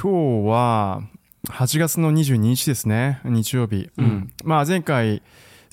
[0.00, 1.02] 今日は
[1.48, 3.90] 8月の22日ですね、日曜日。
[3.98, 5.24] うん、まあ前回、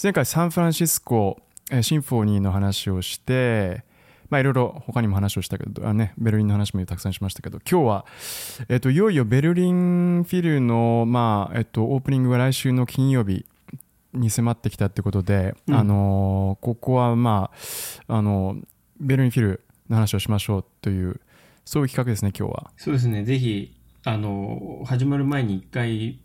[0.01, 1.37] 前回サンフランシスコ
[1.83, 3.83] シンフォニーの話をして、
[4.31, 8.05] まあいろいろ他にも話をしたけど、あね、ベルリンの話もたくさんしましたけど、今日は、
[8.67, 13.45] えっと、いよいよベルリンフィルの、まあ、えっと、オープニングが来週の金曜日
[14.11, 17.51] に迫ってきたってことで、うん、あのここはま
[18.07, 18.57] あ、あの
[18.99, 21.21] ベルリンフィルの話をしましょうという、
[21.63, 22.71] そういう企画ですね、今日は。
[22.75, 23.74] そうですね、ぜひ、
[24.07, 26.19] あの、始まる前に一回、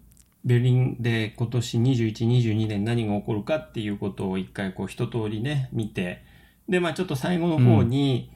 [0.45, 6.23] ベルリンで今年21、22年何が起こるかっていうことを一回こう一通りね、見て、
[6.69, 8.31] で、まあちょっと最後の方に、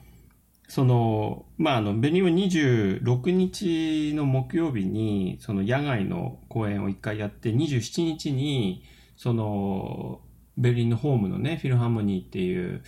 [0.65, 8.83] うん、その、まああの、ベルリンは26日の木曜日に、その野外の公演を一回やって、27日に、
[9.15, 10.21] その、
[10.57, 12.81] ベルリンのホームのね、フィルハーモニーっていう、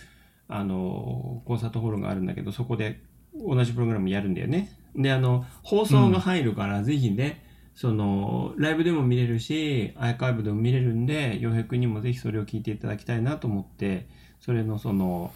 [0.48, 3.00] あの、コンサートホールがあるんだけど、そこで
[3.32, 4.77] 同じプログラムやるんだよね。
[4.98, 7.44] で、あの、放送が入るから、ぜひね、
[7.74, 14.08] その、ライブでも見れるし、アーカイブでも見れるんで、洋平くんにもぜひそれを聞いていただきたいなと思って、
[14.40, 15.32] それのその、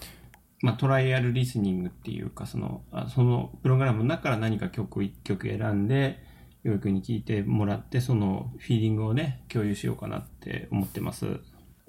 [0.60, 6.18] まあ、トライアルリスニングっていうか、その、あそのプログラムの中から何か曲一曲選んで、
[6.64, 11.38] 洋平くんに聞いてもらって、そのフィーリングをね、共有しようかなって思ってます。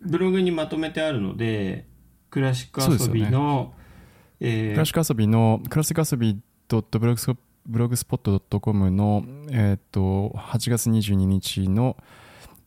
[0.02, 1.88] ブログにまとめてあるので、
[2.30, 3.74] クラシック遊びの、
[4.40, 6.40] ねえー、クラシック遊びの、クラシック遊び
[6.82, 7.30] ブログス
[7.66, 11.98] ブログスポット .com の、えーと、8月22日の、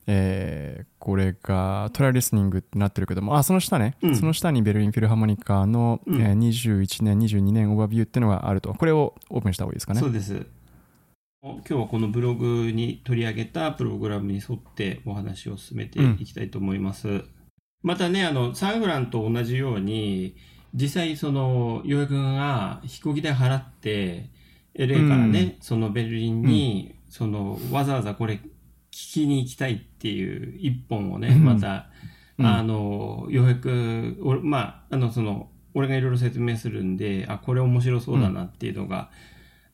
[0.06, 8.72] えー、これがトライリスニングってなってるけども、あ、その下ね、うん、その下にベルリンフィルハーモニカの、うん、えー、21年、22年オーバービューっていうのがあると。
[8.72, 10.00] これをオープンした方がいいですかね。
[10.00, 10.46] そうです。
[11.42, 17.08] 今日はこのブログに取り上げたプログラムに沿ってお話を進めていきたいと思います。
[17.08, 17.28] うん、
[17.82, 20.36] またね、あの、サンフランと同じように、
[20.74, 24.30] 実際その、洋平君が飛行機代払って、
[24.76, 28.40] LA からね、うん、そのベルリンに、うん、その、わざわざこれ聞
[28.90, 31.88] きに行きたいっていう一本をね、また、
[32.38, 39.10] あの、ようやく、まあ、あの、その、俺がいろいろ説明するんで、あ、これ面白そうだなっていうのが、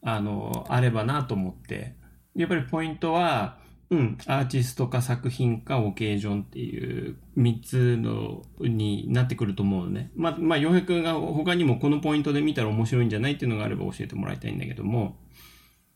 [0.03, 1.94] あの、あればなと思って、
[2.34, 3.59] やっぱりポイントは、
[3.92, 10.10] うん、アーティストか作品かオケージョンっていう三つのになってくると思うのね。
[10.16, 15.19] まあ、まあ、洋平君が他にもこのポイントで見たら面白いんじゃないっていうのがあれば教えてもらいたいんだけども。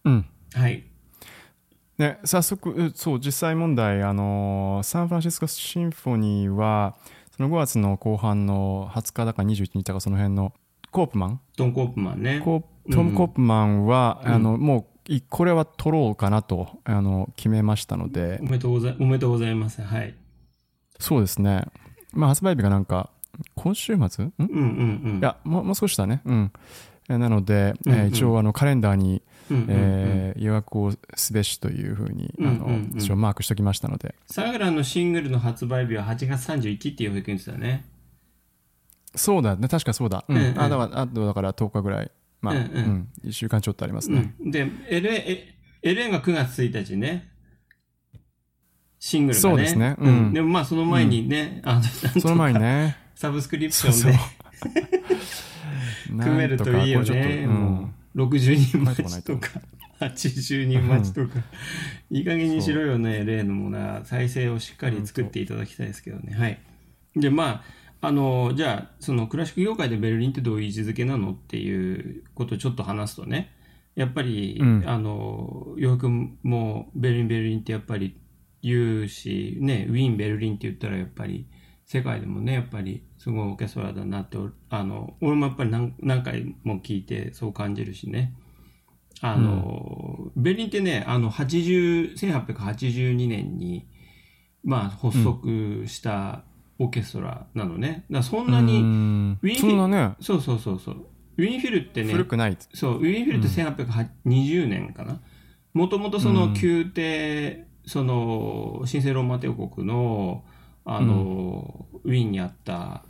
[0.05, 0.27] うん。
[0.53, 0.85] はい。
[1.97, 6.97] ね、早速、そう、実際問題、あの、サンフランシスコシンフォニーは、
[7.35, 10.53] その5月の後半の20日だか21日だかその辺の
[10.91, 11.41] コープマン？
[11.57, 12.41] トン・コープマンね。
[12.41, 14.96] トム・コープマンは、うん、あの、もう
[15.29, 18.39] これは取ろうかなとあの決めましたので。
[18.41, 19.83] おめでとうございおめでとうございます。
[19.83, 20.15] はい。
[20.99, 21.65] そうですね。
[22.13, 23.11] まあ発売日がなんか
[23.55, 24.25] 今週末？
[24.25, 24.33] ん？
[24.39, 25.19] うんうんうん。
[25.19, 26.23] いやももう少しだね。
[26.25, 26.53] うん。
[27.09, 32.91] なので、うんうん、えー、一応あのカレンダーに、うんうんうん、えー、予約をすべしというふうに、あの、うんうん。
[32.93, 34.17] うん、一応マークしておきましたので。
[34.27, 37.85] サグラのシングルの発売日は8月31っていう保育園ですよね。
[39.15, 40.25] そうだね、確かそうだ。
[40.29, 42.11] うん、うん、あだから、あとだから10日ぐらい。
[42.47, 44.35] まあ、うん、うん、1週間ちょっとありますね。
[44.41, 47.31] うん、で、LA、LA が9月1日ね。
[48.99, 49.53] シングルがね。
[49.55, 49.97] そうですね。
[49.99, 50.33] うん。
[50.33, 51.83] でもまあその前にね、あの、
[52.21, 52.97] その前にね。
[53.15, 54.19] サブスクリプションで
[56.25, 57.47] 組めるといいよね。
[57.47, 59.49] もう60人待ちとか、
[60.01, 61.41] 80人待ちとか。
[62.11, 64.05] いい加減にしろよね、例のものは。
[64.05, 66.35] 再生をしっかり作っていただきたいですけどね。
[66.35, 66.61] はい。
[67.15, 67.63] で、まあ、
[68.01, 73.53] あの、じゃあ、そのクラシック業界でベルリンってどういう位置づけなのっていうことをちょっと話すとね、
[73.95, 78.21] やっぱり、うん、あの、よくもベルリン、ベルリンってやっぱり
[78.63, 81.47] 言うし、ね、ウィーン、ベルリンって言ったらやっぱり、
[81.87, 84.39] 世界でもね、やっぱりすごいオーケストラだなって、
[84.71, 88.35] あの、俺もやっぱり何何回も聞いてそう感じるしね。
[89.21, 93.87] あの、うん、ベルリンってね、あの、80、1882年に、
[94.65, 96.43] まあ、発足した、
[96.79, 98.05] オーケストラなのね。
[98.11, 101.07] だそんなに、ウィンフィル、ね、そうそうそうそう。
[101.39, 105.21] ウィンフィルってね、古くないそう、ウィンフィルって1820年かな。
[105.73, 110.45] もともとその宮廷、その、神聖ローマ帝国の、
[110.85, 113.05] あの、ウィーンにあった、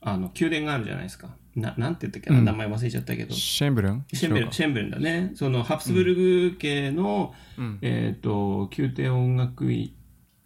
[0.00, 1.30] あの、宮殿があるじゃないですか。
[1.54, 3.34] な、なんて言ったっけな、うん、名前忘れちゃったけど。
[3.34, 4.04] シェンブルン？
[4.12, 5.32] シェンブルン、シェンブルンだね。
[5.34, 9.66] その、ハプスブルグ系の、うん、えっ、ー、と、宮廷音楽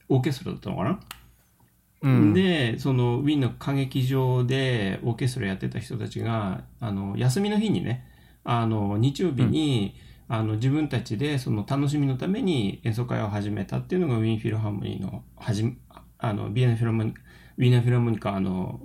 [0.09, 1.01] オーケストラだったのかな？
[2.05, 8.07] うん、で、そのウィーンの歌劇場でオーケストラやってた人たちが、あの、休みの日にね、
[8.45, 9.95] あの、日曜日に、
[10.29, 15.77] うん、あの、自分たちでその楽しみのために演奏会を始めたっていうのがウィーンフィルハーモニーの、はじ
[16.19, 17.15] あの、ビエネフィルハーモニー、
[17.57, 18.81] ウィーナーフィラモニカの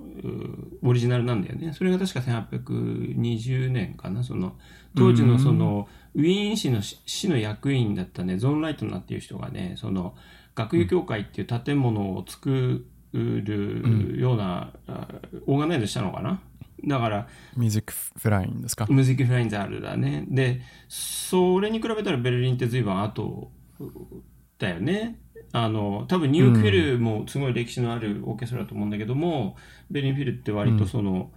[0.84, 1.74] オリジナルなんだよね。
[1.74, 4.24] それが確か1820年かな。
[4.24, 4.58] その
[4.96, 10.16] 当時のそのウィーン市の市の役員だったね、ゾーン・ライトナーっていう人がね、その
[10.56, 14.74] 学友協会っていう建物を作るような、
[15.48, 16.42] オーガナイズしたのかな？
[16.88, 17.28] だから、
[17.58, 18.86] ミュージックフラインですか？
[18.90, 20.26] ミュージックフラインザールだね。
[20.30, 23.52] で、それに比べたらベルリンって随分後
[24.58, 25.20] だよね。
[25.52, 29.58] あの、多分ニューフィルもすごい歴史のあるオーケストラだと思うんだけども、
[29.90, 31.32] うん、ベルリンフィルって割とその、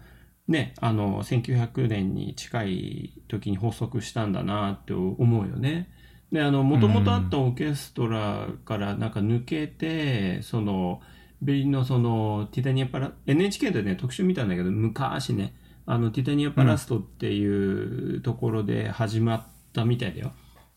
[0.46, 5.88] うん、ね、あの、1900年に近い時に発足したんだなって思うよね。
[6.30, 11.00] で、あの、もともとあったオーケストラからなんか抜けて、うん、その、
[11.42, 15.54] ベルリンのその、ティタニアパラ、NHK でね、特集見たんだけど、昔ね、
[15.86, 20.32] あの、ティタニアパラストっていうところで始まったみたいだよ。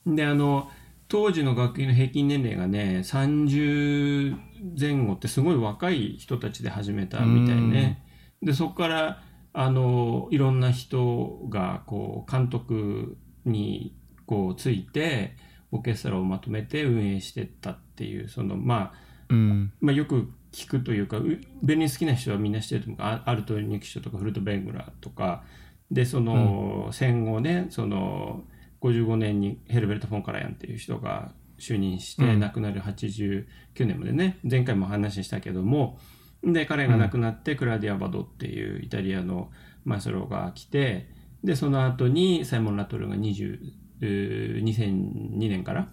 [0.08, 0.70] で、あの、
[1.08, 4.36] 当時の学級の平均年齢がね、30
[4.80, 8.04] 前後ってすごい若い人たちで始めたみたいね。
[8.42, 9.22] で、そこから、
[9.54, 13.96] あの、いろんな人が、こう、監督に、
[14.26, 15.38] こう、ついて、
[15.72, 18.94] オーケストラをまとめて運営してったっていう、その、まあ、
[19.30, 21.18] うん、まあ、よく聞くというか、
[21.62, 23.02] ベニ好きな人はみんな知ってると思う。
[23.02, 25.44] アアルト・ニキショとかフルト・ベングラとか、
[25.92, 28.46] で、その、戦後ね、その、
[28.82, 33.46] 55年にヘルベルト・フォン・カラヤンっていう人が就任して、亡くなる89
[33.80, 36.00] 年までね、前回も話したけども、
[36.42, 39.52] で、彼が亡くなって、クラディア・バドっていうイタリアの
[39.84, 41.10] マエスロが来て、
[41.44, 43.60] で、その後にサイモン・ラトルが20、
[44.00, 45.90] 2002年から、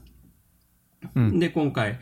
[1.17, 1.99] うん、で、今回、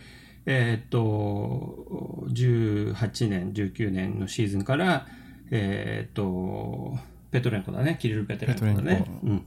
[0.46, 5.06] えー、っと、18年、19年のシーズンから、
[5.50, 6.98] えー、っと、
[7.30, 9.04] ペトレンコだね、キリル・ペトレンコだね。
[9.22, 9.44] うん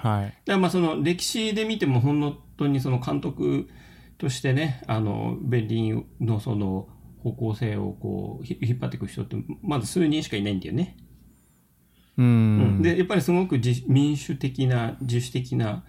[0.00, 0.24] はい。
[0.24, 3.68] だからまあその歴史で見ても本当にその監督
[4.16, 6.88] としてね、あの、ベンリンのその
[7.22, 10.96] 方向性をこう引っ張っていく人ってまず数人しかいないんだよね。
[12.16, 15.84] うん、で、やっぱりすごく民主的な、自主的な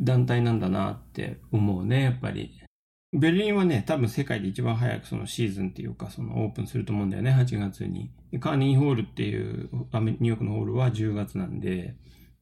[0.00, 2.52] 団体なんだなって思うね、やっぱり。
[3.12, 8.10] ベルリンはね、多分世界で一番早くそのシーズンっていうか、そのオープンすると思うんだよね、8月に。
[8.40, 11.94] カーニーホールっていうニューヨークのホールは10月なんで、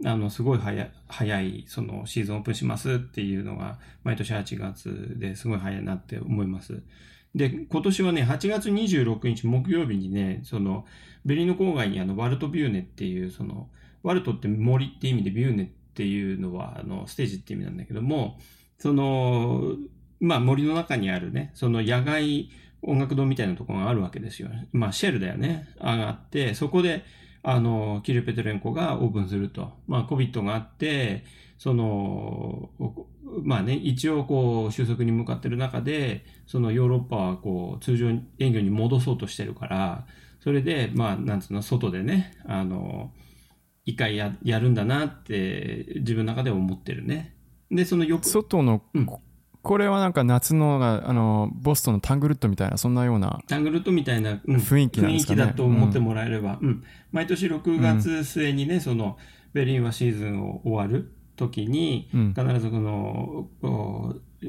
[0.05, 6.83] あの、すごい早い、早い、そのシーズンオープンしますっていうのが、毎年8月ですごい早いなって思います。
[7.35, 10.87] で、今年はね、8月26日木曜日にね、その、
[11.25, 13.69] ベリーノ郊外にあの、ワルトビューネっていう、その、
[14.05, 18.39] ワルトって森って意味でビューネっていうのは、あの、ステージって意味なんだけども、
[18.79, 19.77] その、
[20.21, 22.51] まあ森の中にあるね、その野外
[22.83, 24.49] 音楽堂みたいなところがあるわけですよ。
[24.73, 25.69] まあシェルだよね。
[25.81, 27.05] 上がって、そこで、
[27.43, 29.73] あの、キル・ペトレンコがオープンすると。
[29.87, 31.25] まあ、COVID があって、
[31.59, 32.71] その、
[33.43, 38.09] まあね、一応こう収束に向かってる中で、そのヨーロッパはこう通常
[38.39, 40.07] 営業に戻そうとしてるから、
[40.41, 43.13] それで、まあ、なんつうの、外でね、あの、
[43.85, 47.37] 一回ややるんだなって自分の中で思ってるね。
[47.71, 48.27] で、そのよく。
[48.27, 49.07] 外の、うん、
[49.63, 55.43] これはなんか夏のあのボストンのタングルットみたいなそんなようなタングルットみたいな、うん、雰囲気なんですかね。
[55.43, 59.19] 雰囲気だと思ってもらえれば、うん、うん、毎年6月末にね、うん、その
[59.53, 63.49] ベリンはシーズンを終わる時に、必ずこの、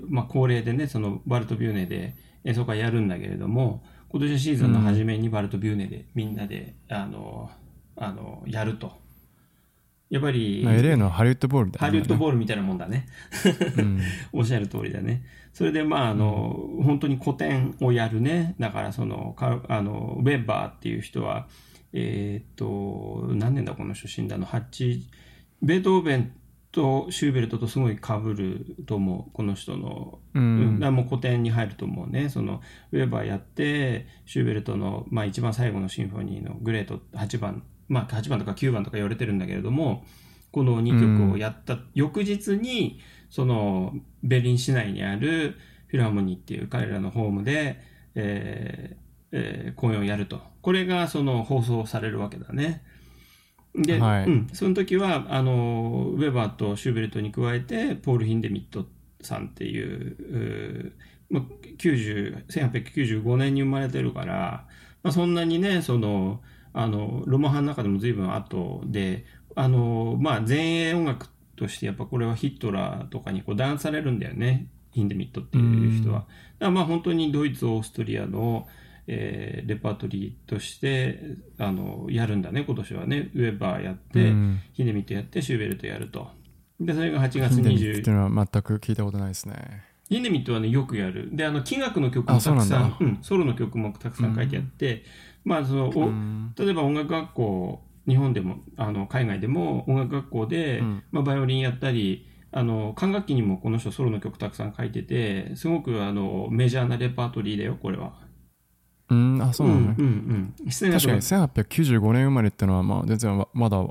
[0.09, 7.49] まあ、恒例でねそのバルトビューネで演奏会やるんだけれども今年シーズンの初めにバルトビューネでみんなであの
[7.95, 9.00] あのやると
[10.11, 11.79] やっぱり、まあ、LA のハリウッドボールだね。
[11.79, 13.07] ハリウッドボールみたいなもんだね。
[13.77, 14.01] うん、
[14.33, 15.23] おっしゃる通りだね。
[15.53, 18.55] それで、まあ、あの、うん、本当に古典をやるね。
[18.59, 21.47] だから、その、かあの、ウェッバーっていう人は、
[21.93, 25.01] えー、っと、何年だ、この出身だの、8、
[25.61, 26.31] ベートーベン
[26.73, 30.19] とシューベルトとすごい被ると思う、この人の。
[30.33, 30.79] うん。
[30.81, 32.27] だもう古典に入ると思うね。
[32.27, 40.05] その、ウェーバーやって、シューベルトの、まあ一番最後のシンフォニーのグレート8番まあ、8番とか9番とか言われてるんだけれども、
[40.51, 43.93] この2曲をやった翌日に、その、
[44.23, 45.57] ベリン市内にある
[45.87, 47.81] フィラーモニーっていう彼らのホームで、
[48.15, 49.01] えー
[49.33, 50.39] えー、公演をやると。
[50.61, 52.81] これがその放送されるわけだね。
[53.75, 58.85] で、はい、うん、その時は、あの、ウェバーとシューベルトに加えて、ポール・ヒンデミット
[59.21, 60.93] さんっていう、
[61.29, 61.43] うまあ、
[61.77, 64.65] 90 1895年に生まれてるから、
[65.03, 66.41] まあ、そんなにね、その、
[66.73, 69.25] あの、ロマハの中でも随分後で、
[69.55, 74.67] あの、まあ、前衛音楽としてやっぱこれはヒットラーとかにこう弾圧されるんだよね。
[74.91, 76.19] ヒンデミットっていう人は。
[76.19, 76.27] だか
[76.59, 78.67] らまあ本当にドイツ、オーストリアの、
[79.07, 81.19] えー、レパートリーとして、
[81.57, 83.31] あの、やるんだね、今年はね。
[83.35, 84.33] ウェバーやって、
[84.73, 86.29] ヒンデミットやって、シューベルトやると。
[86.79, 87.99] で、それが8月20。
[87.99, 89.83] っていうのは全く聞いたことないですね。
[90.09, 91.29] ヒンデミットはね、よくやる。
[91.31, 95.03] で、あの、器楽の曲あもたくさんうん、ソロの曲もたくさん書いてあって、
[95.43, 108.13] まあ、その、おうん例えば音楽学校、日本でも、あの、海外でも音楽学校で、うんまあ、バイオリンやったり、あの、管楽器にもこの人ソロの曲たくさん書いてて、すごくあの、メジャーなレパートリーだよ、これは。
[109.09, 109.95] うん、あ、そうなのね。
[109.97, 110.11] うんうん
[110.63, 110.71] うん。
[110.71, 113.85] 確かに1895年生まれってのは、まあ、全然わまだ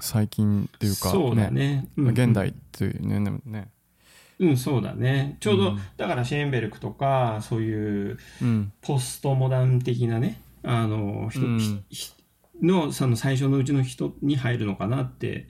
[0.00, 1.88] 最近っていうか、そうだね。
[1.96, 3.68] うんうん現代っていうね、ね。
[4.38, 5.36] うん、そうだね。
[5.40, 8.72] ちょうど、うんだからシェーンベルクとか、そういううん。
[8.82, 11.84] ポストモダン的なね、あの、人、うん
[12.60, 15.48] の、その最初のうちの人に入るのかなって、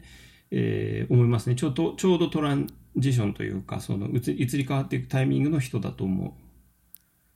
[0.50, 1.56] えー思いますね。
[1.56, 6.36] ちょうど、ちょうどトランジションというか、その移り移り変わっていくタイミングの人だと思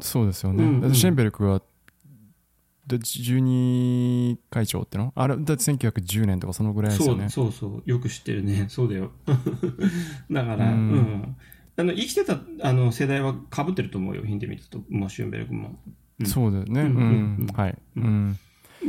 [0.01, 0.65] そうですよね。
[0.65, 1.63] うんうんシェンベルクは、
[2.87, 5.13] で12会長っての？
[5.15, 7.29] あれ、だって1910年とかそのぐらいですよね。
[7.29, 7.83] そうそう。
[7.87, 8.67] よく知ってるね。
[8.69, 9.13] そうだよ。
[10.31, 11.37] だから、ううんん。
[11.77, 14.25] あの、生きてた、あの、世代は被ってると思うよ。
[14.25, 15.79] ヒンデミットと、シュンベルクも。
[16.21, 16.81] うんそうだよね。
[16.83, 16.97] うんん。
[16.97, 17.79] ううんうんはい。
[17.97, 18.39] ううん。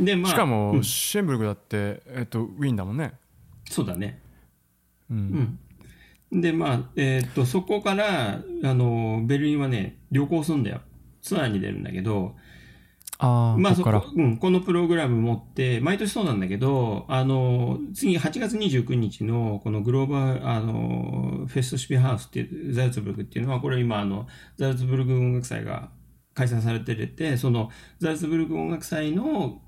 [0.04, 0.32] で、まあ。
[0.32, 3.14] しかも、うんシェンベルクだって、えっと、ウィーンだもんね。
[3.70, 4.20] そうだね。
[5.10, 5.14] う。
[5.14, 5.58] うん
[6.38, 6.40] ん。
[6.40, 10.80] で、まあ、えーっと、そこから、あの、ベルリンはね、旅行するんだよ。
[11.20, 12.34] ツアーに出るんだけど、
[13.18, 13.84] ああ、まあそ。
[13.84, 25.90] こ、うん、このプログラム持って、毎年そうなんだけど、あの、次8月29日のこのグローバル、あの、フェストシピハウスっていう、ザルツブルクっていうのは、これ今あの、ザルツブルク音楽祭が
[26.34, 29.60] 開催されてて、そのザルツブルク音楽祭の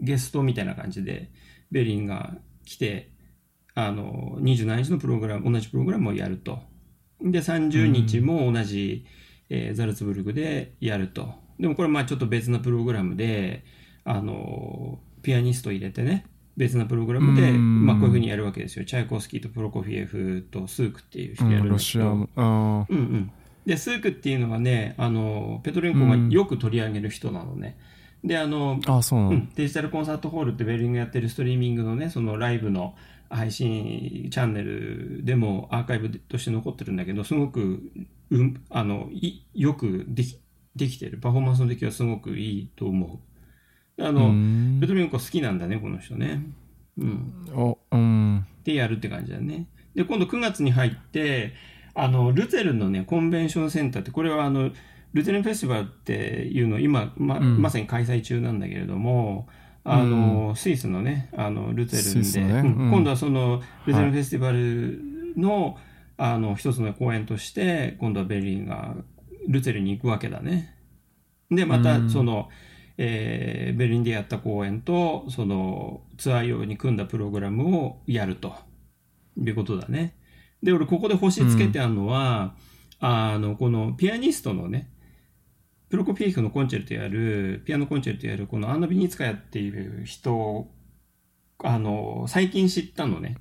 [0.00, 1.30] ゲストみたいな感じで、
[1.70, 2.34] ベリンが
[2.64, 3.10] 来て、
[3.74, 6.58] あの、27日のプログラム、同じプログラムをやると。
[7.22, 9.06] で、30日も同じ、
[9.48, 11.34] えーザルツブルクでやると。
[11.58, 13.64] でもこれまあちょっと別なプログラムで、
[14.04, 16.24] あの、ピアニスト入れてね、
[16.56, 18.84] 別なプログラムで、うんまあこういうふうにやるわけですよ。
[18.84, 21.74] チャイコフスキーとプロコフィエフとスークっていう人うん、やるんだけど。
[21.74, 23.32] ロシアうんうん。
[23.66, 27.76] で、スークっていうのはね、あの、ペトレンコがよく取り上げる人なのね。
[28.24, 29.20] で、あの、あ、あそう。
[29.20, 32.94] うん、デジタルコンサートホールってベルリンがやってるストリーミングのね、そのライブの
[33.28, 37.82] 配信チャンネルでもアーカイブとして残ってるんだけど、すごく、
[38.30, 40.38] うん、あの、いよくでき、
[40.76, 41.18] できてる。
[41.18, 43.20] パフォーマンスの出来はすごくいいと思
[43.98, 44.02] う。
[44.02, 46.42] あうの、んペトレンコ好きなんだね、この人ね。
[46.98, 47.32] うん。
[47.54, 48.46] お、うん。
[48.64, 49.66] でやるって感じだね。
[49.94, 51.54] で、今度9月に入って、
[52.00, 54.70] あの、ルツェルンのね、コンベンションセンターって、これはあの、
[55.12, 56.12] ルツェルンフェスティバルって
[56.46, 57.60] いうのを今、ま、うん。
[57.60, 59.48] まさに開催中なんだけれども、
[59.84, 62.60] あの、スイスのね、あの、ルツェルンで、ね。
[62.60, 62.84] うん。
[62.84, 62.90] うん。
[62.90, 65.02] 今度はその、ルツェルンフェスティバル
[65.36, 65.76] の、
[66.16, 68.94] あの、一つの公演として、今度はベルリンが、
[69.48, 70.74] ルツェルンに行くわけだね。
[71.50, 72.10] で、また、うん。
[72.10, 72.48] その、
[72.96, 78.54] えーベルリンでやった公演と、その、ツアー用に組んだプログラムをやると
[79.36, 80.14] いうことだね。
[80.62, 82.54] で、俺、ここで星つけてあるのは、
[82.98, 84.90] あの、このピアニストのね、
[85.90, 90.70] プロコピエフのコンチェルトやる、ピアノコンチェルトやる、このアンナ・ビニツカヤっていう人を、
[91.58, 93.38] あの、最近知ったのね。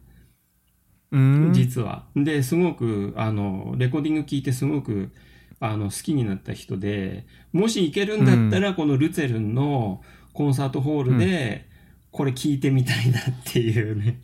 [1.12, 1.54] うん。
[1.54, 2.08] 実は。
[2.16, 5.12] で、すごく、あの、レコーディング聞いてすごく、
[5.60, 10.02] あの、好きになった人で、もし行けるんだったら、このルツェルンの
[10.34, 11.69] コンサートホールで、
[12.12, 14.22] これ聞いてみたいなっていうね。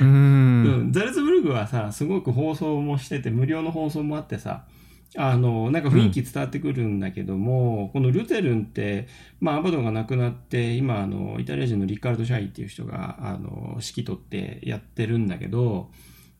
[0.00, 0.04] う。
[0.04, 4.64] うんん、ザルツブルグはさ、すごく放送もしてて、無料の放送もあってさ、
[5.16, 9.08] あの、なんか雰囲気伝わってくるんだけども、このルテルンって、
[9.40, 15.90] まあ、アバドが亡くなって、今、あの、イタリア人のリカルド・シャイっていう人が、あの、指揮取ってやってるんだけど、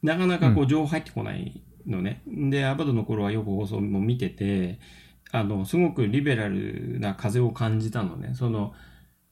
[0.03, 2.23] なかなかこう、情報入ってこないのね。
[2.29, 4.79] で、アバドの頃はよく放送も見てて、
[5.33, 8.33] あの、すごくリベラルな風を感じたのね。
[8.35, 8.75] その、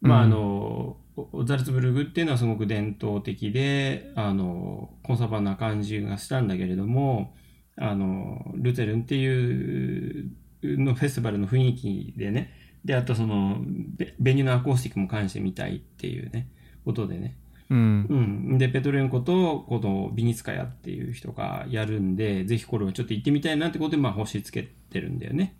[0.00, 0.96] まあ、あの、
[1.44, 7.34] ザルツブルグっていうのはすごく伝統的で、あの、コンサバな感じがしたんだけれども、
[7.76, 10.30] あの、ルテルンっていう
[10.62, 12.52] のフェスティバルの雰囲気でね、
[12.84, 16.48] で、あとその、ベベニューのアコースティックも関してみたいっていうね、
[16.84, 17.36] ことでね。
[17.70, 18.06] うん。
[18.08, 18.58] うん。
[18.58, 25.58] で、ペトレンコと、このビニツカヤっていう人がやるんで、ぜひこれをちょっと行ってみたいなってことで、まあ、星つけてるんだよね。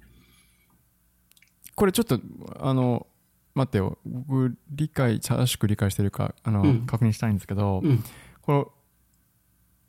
[1.75, 2.19] これちょっと、
[2.61, 3.08] あの、
[3.59, 3.99] 待ってよ。
[4.07, 8.03] 僕、理解、正しく理解してるか、あの、うん確認したいんですけど、うん。
[8.41, 8.73] この、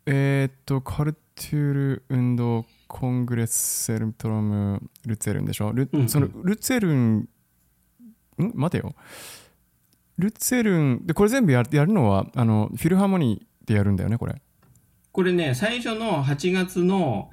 [0.05, 5.71] えーっと、カルトゥール運動コングレッセルトロムルツェルンでしょ？
[5.71, 7.29] ル,、うんうんそのルツェルン、ん？
[8.55, 8.95] 待てよ。
[10.17, 14.41] ルツェルン、で、これ全部やるやるのは、あの、フィルハーモニーでやるんだよね、これ。
[15.11, 17.29] これね、最初の8月の、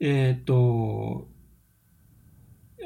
[0.00, 1.28] えっ、と、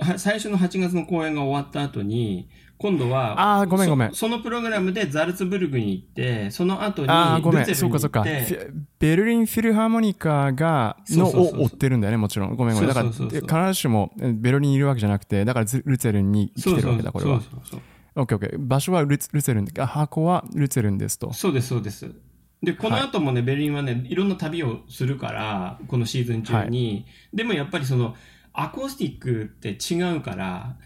[0.01, 7.67] は最初の8月の公演が終わった後に、今度は、あーごめんごめんそそのプログラムでザルツブルグに行って、その後にああ、ごめん。
[7.67, 8.73] ルツェルに行っそうかそうか。
[9.01, 12.55] ベルリンフィルハーモニカが、のを追ってるんだよね、もちろん。
[12.55, 12.89] ごめんごめん。
[12.89, 13.27] だから、必
[13.69, 17.41] ずしもえベルリンにいるわけじゃなくて、だからズルツェルンに来てるわけだ、これは。
[17.41, 17.81] そうそうそう
[18.15, 18.59] オッケーオッケー。
[18.59, 21.33] 場所はルツルツェルンで、あ箱はルツェルンですと。
[21.33, 22.13] そうです、そうです。
[22.63, 27.07] で、この後もね、ベルリンはね、いろんな旅をするから、このシーズン中に。
[27.33, 28.15] でもやっぱりその、
[28.53, 30.77] アコースティックって違うから、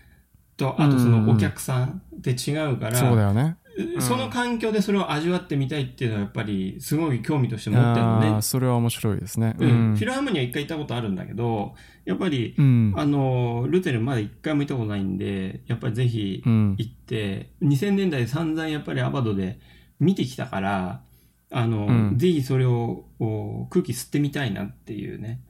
[0.63, 3.57] と、あとそのお客さんって違うから、そうだよね。
[4.01, 8.43] その環境でそれを味わってみたいっていうのはやっぱりすごい興味として持ってるのね。
[8.43, 9.57] それは面白いですね。
[9.59, 10.07] ううんんフィ。
[10.07, 12.93] ルハーモニーは一回行ったことあるんだけど、やっぱり、うん。
[12.97, 16.75] あの、ルテルまだ一回も行ったことないんで、やっぱりぜひうん。
[16.79, 19.59] 行って、2000年代散々やっぱりアバドで
[19.99, 21.03] 見てきたから、
[21.51, 25.41] あの、うんぜひそれをお空気吸ってみたいなっていうね。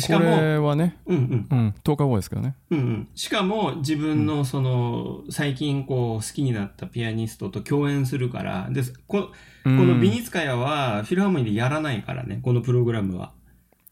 [0.00, 1.16] しこかも、れはね、うん
[1.50, 2.54] うん、うん、10日後ですけどね。
[2.70, 3.08] うんうん。
[3.14, 9.32] しかも自分のその、最近こう好きになったピアニストと共演するから、で、ここ
[9.64, 13.32] このビニツカヤはフィルハーモニーでやらないからね、このプログラムは。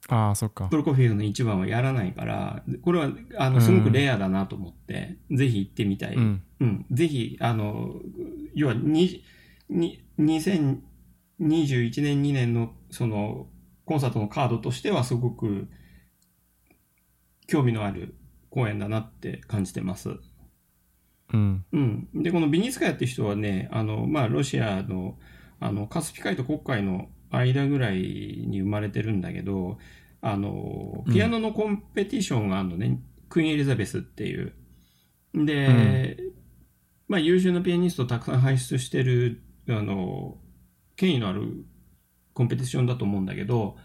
[0.09, 0.77] ああ、そっかプ。
[0.77, 6.17] ロコフィエフの一番はやらないから、これは、あの、すごくレアだなと思って、ぜひ行ってみたい。
[6.17, 6.43] ううん。
[6.65, 6.87] ん。
[6.91, 7.95] ぜひ、あの、
[8.55, 9.23] 要は、に、
[9.69, 10.83] に、2021
[12.03, 13.47] 年、2年の、その、
[13.85, 15.69] コンサートのカードとしてはすごく、
[17.51, 18.15] 興味のある
[18.49, 20.11] 公演だなって感じてます。
[21.33, 21.65] うん。
[21.73, 22.09] うん。
[22.15, 25.19] で、このビニツカヤって人はね、あの、まあ、ロシアの、
[25.59, 29.79] あの、カスピ海と黒海の間ぐらいに生まれてるんだけど、
[30.21, 34.53] あの、ピアノのコンペティションがあるのね、クイーンエリザベスっていう。
[35.35, 36.17] で、
[37.09, 40.39] まあ、優秀なピアニストをたくさん輩出してる、あの、
[40.95, 41.65] 権威のある
[42.33, 43.77] コンペティションだと思うんだけど、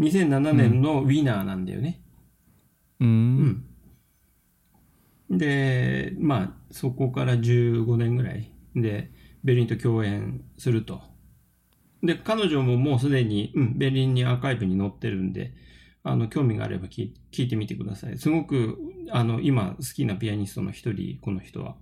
[0.00, 2.02] 2007年のウィナーなんだよね。
[2.08, 2.11] う。
[3.02, 3.64] うん
[5.32, 5.38] ん。
[5.38, 9.10] で、まあ、そこから15年ぐらいで、
[9.44, 11.02] ベルリンと共演すると。
[12.02, 15.52] で、彼女ももうすでに、うん、ベルリンにアーカイブに載ってるんで、
[16.04, 18.18] あの、興味があれば聞い聞いてみてください。
[18.18, 18.78] すごく、
[19.10, 21.76] あの、今好きなピアニストの一人、この人は。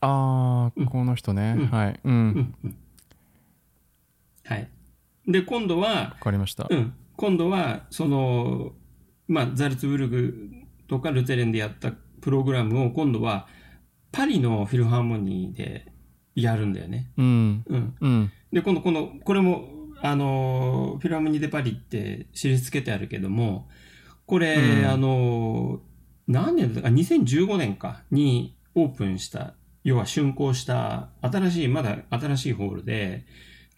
[0.00, 1.54] ああ、この人ね。
[1.58, 2.00] うんはい。
[2.04, 2.08] う。
[2.08, 2.76] うんん、うん。
[4.44, 4.70] はい。
[5.26, 6.74] で、今度は、わかりましたう。
[6.74, 8.70] ん、今度はその、
[9.26, 10.50] まあ、ザルツブルグ
[10.86, 11.90] とかルテレンでやった
[12.20, 13.48] プログラムを今度は
[14.12, 15.92] パリのフィルハーモニーで
[16.36, 17.10] やるんだよね。
[17.18, 17.64] うん。
[17.66, 18.32] うん、うん。
[18.52, 19.68] で今度このこれも
[20.00, 23.68] あのフィルハーモニーでパリって印付けてあるけども
[24.24, 25.80] これ、うんあの
[26.28, 33.24] 何年だか2015年かにオープンした要は竣工した新しいまだ新しいホールで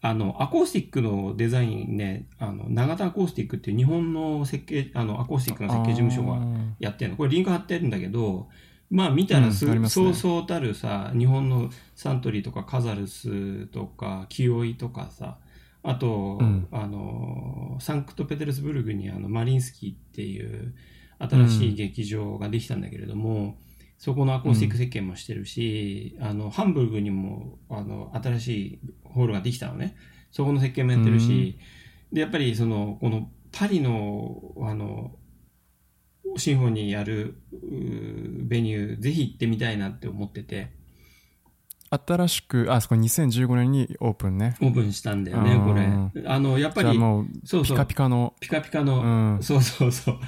[0.03, 6.41] あのアコースティックのデザインねあの永田アコースティックっていう日本の設計あのアコースティックの設計事務所があ
[6.79, 7.17] やってるの。
[7.17, 8.49] これリンク貼ってるんだけど、
[8.91, 9.89] まあ見たらす、うんね。
[9.89, 15.39] そうそうたるさ、日本のサントリーとかカザルスとか、清井とかさ、
[15.83, 16.67] あと、うん。
[16.73, 20.75] あの、サンクトペテルスブルグにあのマリンスキーっていう
[21.19, 23.57] 新しい劇場ができたんだけれども、
[24.01, 29.95] そこのアコースティック設計もしてるし、あの、ハンブルグにも、あの、新しいホールができたのね。
[30.31, 31.59] そこの設計もやってるし、
[32.11, 35.13] で、やっぱりその、このパリの、あの、
[36.39, 40.73] シンフォニーやるベニュー、ぜひ行ってみたいなって思ってて、
[41.91, 44.57] 新しく、あ、そこ2015年にオープンね。
[44.61, 46.25] オープンしたんだよね、うんこれ。
[46.29, 49.43] あの、やっぱり、もう、そうそうピカピカの、ピカピカうの、ん。
[49.43, 50.19] そうそうそう。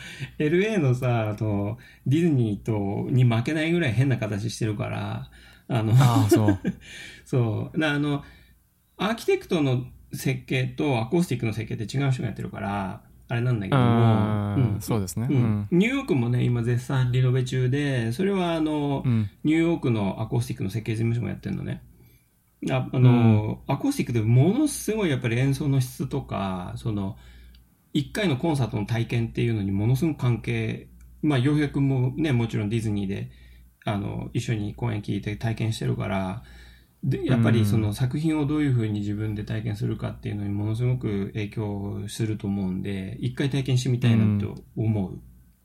[0.41, 5.31] LA のさ、あの、ディズニーと、に負けないぐらい変な形してるから、
[5.69, 6.59] あの、ああ、そう。
[7.25, 7.79] そう。
[7.79, 8.25] なあの、
[8.97, 15.27] アーキテクトの設計とアコースティックの設計って違う人がやってるから、あれなんだけども、うんそうですね。
[15.31, 15.69] ううんん。
[15.71, 19.31] ニューヨークもね、今絶賛リノベ中で、それはあの、うん。
[19.43, 21.83] ニューヨークのアコースティックの設計事務所もやってるのね。
[22.71, 27.17] ああの、アコースティックでものすごいやっぱり演奏の質とか、その、
[27.95, 30.89] 一回のコンサートの体験っていうのにものすごく関係、
[31.23, 33.31] まあ、洋平君もね、もちろんディズニーで、
[33.87, 36.43] あの、一緒に公演聞いて体験してるから、
[37.05, 45.19] で、やっぱりその作品をどういうふうに自分で体験するかっていうのにものすごく影響すると思うんで、一回体験してみたいなと思う。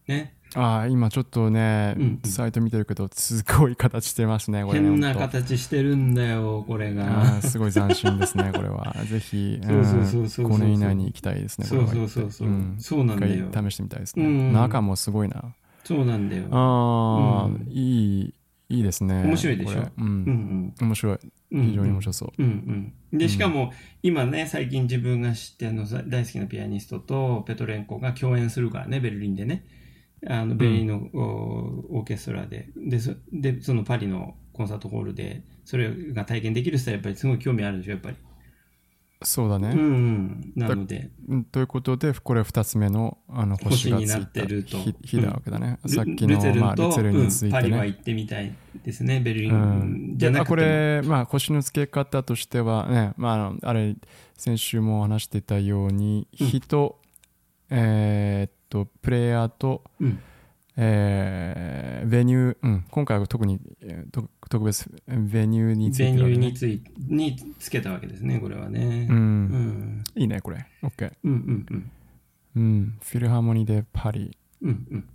[0.09, 0.33] ね。
[0.55, 4.89] ああ、今ちょっとねうんうん、サイト見てるけど、すごい形してますね、これね。
[4.89, 7.25] 変な形してるんだよ、これあが。
[7.39, 8.95] ーすごい斬新ですね、 これは。
[9.09, 12.47] ぜひ、そうそうそうそう5年以内に行きたいですね、これはそうそうそうそう。
[12.47, 13.51] んそうなんだよ一。
[13.51, 14.53] 回試してみたいですうんね。
[14.53, 15.43] 中もすごいな。
[15.83, 16.45] そうなんだよ。
[16.51, 18.33] ああ、うんいい、
[18.69, 19.23] いいですね。
[19.23, 19.73] 面白いでしょ？
[19.73, 19.91] これう。
[19.97, 21.19] うんん面白い。
[21.51, 21.65] うん。
[21.67, 22.43] 非常に面白そう。
[22.43, 23.17] うんうん。
[23.17, 23.71] で、しかも、
[24.03, 29.65] 今ね、最近自分が知ってあの大好きなピアニストとペトレンコが共演するからね、ベルリンでね。
[30.25, 38.17] あの、ベルリンの、おオーケストラで、で、そで、そのパリのコンサートホールで、それが体験できる人はやっぱりすごい興味あるでしょ、やっぱり。
[39.23, 39.69] そうだね。
[39.69, 40.53] うんうん。
[40.55, 45.79] なので、うんということで、これ2つ目のあの星がつい星になってるとた日日なわけだね。
[45.83, 47.61] ルさっきの、ルツェルンまあ、ルと、ツェルンにつうん、いてね。
[47.61, 48.53] パリは行ってみたい
[48.83, 53.95] ですね、ベルリうんンじゃなくてこれ、まあ、星の付け方としてはね、まああの、あれ、
[54.37, 56.99] 先週も話してたように、うん日と、
[57.71, 60.19] えーっと、プレイヤーと、うん。
[60.77, 69.07] えーベニュー、うん、今回は特に、え特別、ベニューについてベニューについにつけたわけですね、これはね。
[69.09, 70.03] う、うんん。
[70.15, 70.65] いいね、これ。
[70.83, 71.11] OK。
[71.23, 71.91] うんうんうん。
[72.55, 74.37] うん、フィルハーモニーでパリ。
[74.61, 75.09] うんうん。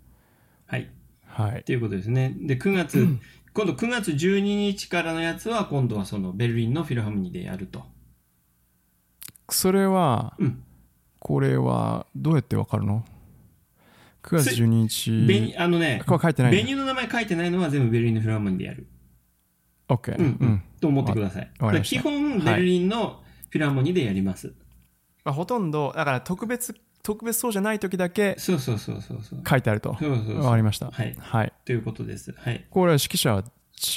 [0.67, 0.91] はい。
[1.27, 1.65] はい。
[1.65, 2.35] ということですね。
[2.39, 3.07] で、9月、
[3.55, 7.85] 今度9月12日からのやつは、今度はそのベルリンのフィルハーモニーでやると。
[9.49, 10.63] それは、うん
[11.25, 13.05] これはどうやってわかるの？
[14.23, 15.27] ?9 月12日。
[15.27, 18.87] ベニあのね、これ書いてないベニューの名前書いてないのは全部ベルリンのフィルハーモニーでやる。
[19.89, 20.17] OK。
[20.19, 20.63] うんううんん。
[20.81, 21.51] と思ってください。
[21.83, 24.55] 基本、ベルリンのフィルハーモニーでやります。
[25.25, 29.21] まあ、ほとんど、だから特別、特別そうじゃない時だけそうそうそうそう。
[29.49, 29.97] 書いてあると。
[29.99, 30.91] そうそうそうわかりました。
[30.91, 31.15] はい。
[31.19, 31.53] はい。
[31.65, 32.33] ということです。
[32.37, 32.65] はい。
[32.71, 33.45] これは指揮者は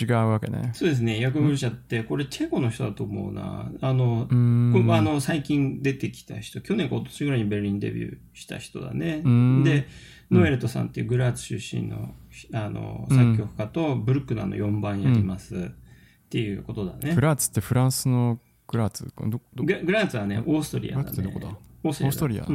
[0.01, 0.71] 違うわけね。
[0.73, 1.19] そうですね。
[1.19, 3.71] ヤクブル社って、これチェコの人だと思うな。
[3.81, 4.33] あのあ
[5.01, 9.63] の最近出てきた人、去年か今年ぐらいにベルリンデビューした人だねん。
[9.63, 9.87] で、
[10.31, 12.15] ノエルトさんっていうグラーツ出身の
[12.53, 17.21] あの作曲家とブルックナーの4番やりますっていうことだねグ。
[17.21, 21.57] ラーツってフランスのグラーツググラーツはね、オーストリアだね。
[21.83, 22.45] オーストリア。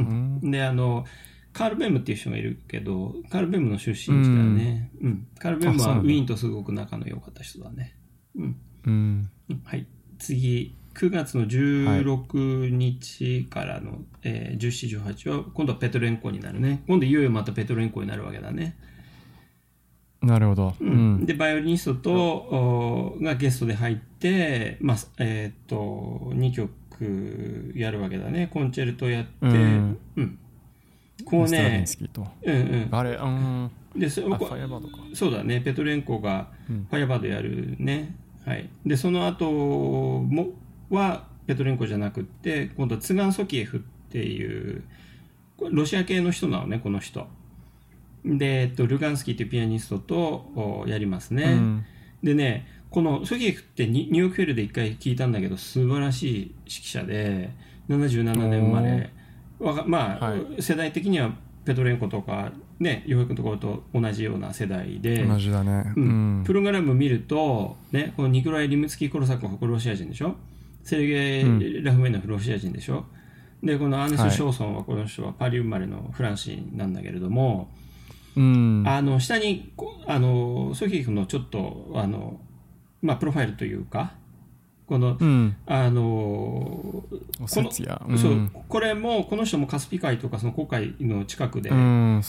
[0.43, 1.05] で、あの、
[1.53, 4.91] カール・ベムっていう人がいるけど、カール・ベムの出身地だね。
[5.01, 5.27] うん。
[5.39, 7.95] カール・ベムはウィーンとすごく仲の良かった人だね。
[8.35, 8.57] うん。
[8.85, 9.29] うん。
[9.49, 9.87] うんはい。
[10.19, 16.83] 次、9月の16日からの、えー17、18は、今度はペトレンコになるね。
[16.87, 18.75] 今度いよいよまたペトレンコになるわけだね。
[20.21, 20.75] なるほど。
[20.79, 21.25] ううんん。
[21.25, 28.49] で、バイオリニストと、おがゲストで入って、まあ、えっ、と、2曲やるわけだね。
[28.53, 30.39] コンチェルトやって、ううんん。
[31.25, 31.85] こうね。
[32.43, 32.87] うんうん。
[32.91, 33.71] あれ、うん。
[33.95, 34.21] で、そ。
[35.13, 38.15] そうだね、ペトレンコがうんファイアバードやるね。
[38.45, 38.69] はい。
[38.85, 40.49] で、その後も
[40.91, 44.83] は、ペトレンコじゃなくって、今度はツガン・ソキエフっていう、
[45.71, 47.27] ロシア系の人なのね、この人。
[48.25, 51.43] で、えっと、ルガンスキーっていうピアニストとおやりますね。
[51.43, 51.85] うん。
[52.23, 57.49] でね、このソキエフってニニューヨークフェルで一回聞いたんだけど、素晴らしい指揮者で、
[57.89, 59.09] 77年生まれ。
[59.87, 61.31] まあ、はい世代的には
[61.65, 65.93] ペトレンコとか、ね、ヨークのところと同じような世代で、同じだね。
[65.95, 66.43] ううんん。
[66.43, 70.35] プログラム見ると、ね、このニコライ・リムツキー・コロサコフこれロシア人でしょ？
[70.83, 73.05] セルゲイ・ラフメノフロシア人でしょ？
[73.63, 77.69] で、このアーネス・ショーソンはこの人はパリ生まれのフランス人なんだけれども、
[78.35, 78.83] うん。
[78.87, 82.39] あの下にこあのソキエフのちょっとあの、
[83.01, 84.13] まあ、プロファイルというか
[84.87, 85.55] この、うん。
[85.67, 87.03] あのお
[87.45, 88.01] せつや。
[88.09, 88.17] う。
[88.17, 91.69] そうんこれもこの人もカスピ海とかその紅海の近くで。
[91.69, 92.21] 生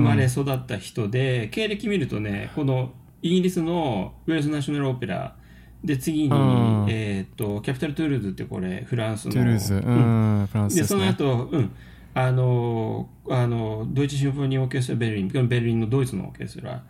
[0.00, 5.36] まれ育った人で、経歴見るとねこのイギリスのウェールズ・ナショナル・オペラ
[5.84, 9.74] で次に、うんえー、とキャピタル・トゥールーズってこれフランスのトゥールーズ。
[9.74, 10.46] ううんん。
[10.46, 11.08] フランスでその。
[11.08, 11.70] 後、うん
[12.16, 16.84] あのあのドイツシンフォニーオーケストラベルリンベルリンのドイツのオーケストラ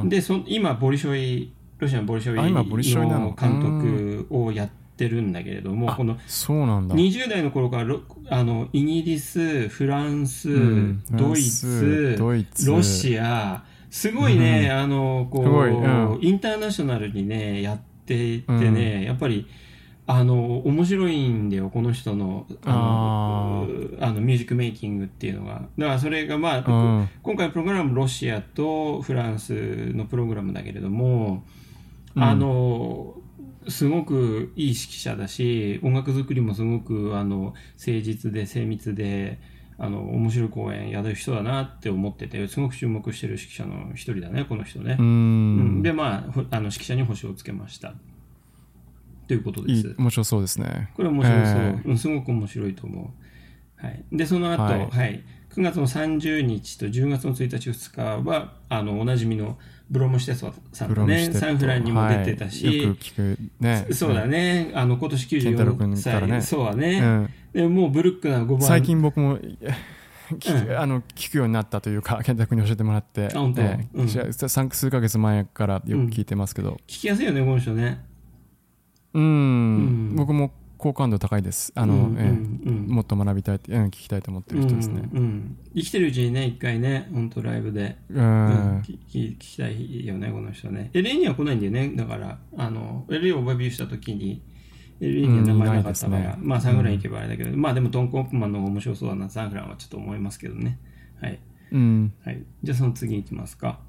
[0.00, 0.08] うん。
[0.08, 3.34] でそ今ボリショイロシアのボリショあ今ボリショイなの？
[3.34, 6.94] 監督をやってるんだけれどもあこのそうなんだ。
[6.94, 16.18] 20代の頃からロあのイギリスフランス、うんドイツロシアすごいね、あのこううん。
[16.22, 19.46] インターナショナルにねやっていてね、やっぱり
[20.06, 23.68] あの面白いんだよこの人のあの
[24.00, 25.68] ああのミュージックメイキングっていうのが。
[25.76, 27.08] だからそれがまあ、うん。
[27.22, 29.52] 今回のプログラムロシアとフランス
[29.92, 31.44] のプログラムだけれども、
[32.16, 32.22] うん。
[32.22, 33.14] あの
[33.68, 39.38] すごくいい指揮者だし音楽作りもすごくあの誠実で精密で
[39.84, 44.96] あの面白い公演やる人だなって思っててすごく注目してる指揮者の一人だねこの人ね。
[44.96, 45.78] う、うん。
[45.80, 45.82] ん。
[45.82, 47.94] でまあほあの指揮者に星をつけました。
[49.26, 49.88] ということです。
[49.88, 50.90] いい、面白そうですね。
[50.94, 53.12] これ面白そう、えうんすごく面白いと思
[53.82, 53.84] う。
[53.84, 55.14] はい、で、その後、ははい。
[55.16, 55.20] い
[55.54, 59.58] 9月の30日と10月の1日、2日は、あの、おなじみの
[59.90, 62.82] ブロムシュテスワさんね、サンフランにも出てたし、はい。
[62.82, 63.86] よく聞くね。
[63.90, 66.40] そうだね、あの、今年健太郎君94歳、ね。
[66.40, 67.30] そうだうね、ん。
[67.52, 68.60] でもうブルックな5番。
[68.62, 73.62] 最近僕も聞うくあの聞くようになったというか、健太君に教えてもらって、あ本当？
[73.62, 73.98] ええ。
[73.98, 74.08] うん。
[74.08, 78.04] 数ヶ月前からよく聞いてますけど、聞きやすいよね、この人ね。
[79.14, 79.26] うん、う
[80.12, 80.16] ん。
[80.16, 81.72] 僕も好感度高いです。
[81.74, 82.28] あの、うんええ。
[82.30, 82.86] うん。
[82.88, 85.02] もっと学びたいって、うん、聞きたいと思ってる人ですね。
[85.12, 85.58] うんうん。
[85.74, 88.28] 生きてるうちにね、一回ね、本当ライブで、うん、う
[88.78, 90.90] ん聞き聞きたいよね、この人ね。
[90.94, 94.42] LA には来ないんだよね、だから、あの、LA をオーバービューした時に、
[95.02, 100.78] LA には名前なかったから、ねまあサンフラン行けばあれだけど、まあでもトンコープマンの方が面白そうだな、サンフランはちょっと思いますけどね。
[101.20, 101.40] はい。
[101.72, 102.42] うんはい。
[102.62, 103.80] じゃあその次行きますか。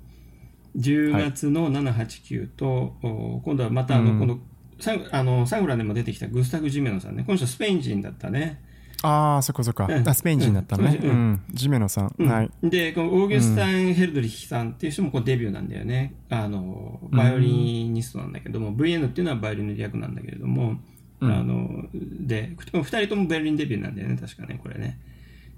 [0.75, 4.39] 10月の7、8、9と、お今度はまたあの、うんこの、
[4.79, 7.23] サンあのサンフランでも出てきたグスタフ・ジメノさんね。
[7.23, 8.59] この人スペイン人だったね。
[9.03, 16.15] ああそっかそっか、うんあスペイン人だったのねううんん、ジメノさん、うんはいで、このオーギュスタイン・ヘルドリヒさんっていう人もこうデビューなんだよね。
[16.29, 20.77] あの、バイオリニストなんだけども、VN っていうのはバイオリンの略なんだけれども、
[21.25, 24.99] うんあの、で、この二人ともベルリンデビューなんだよね、確かね、これね。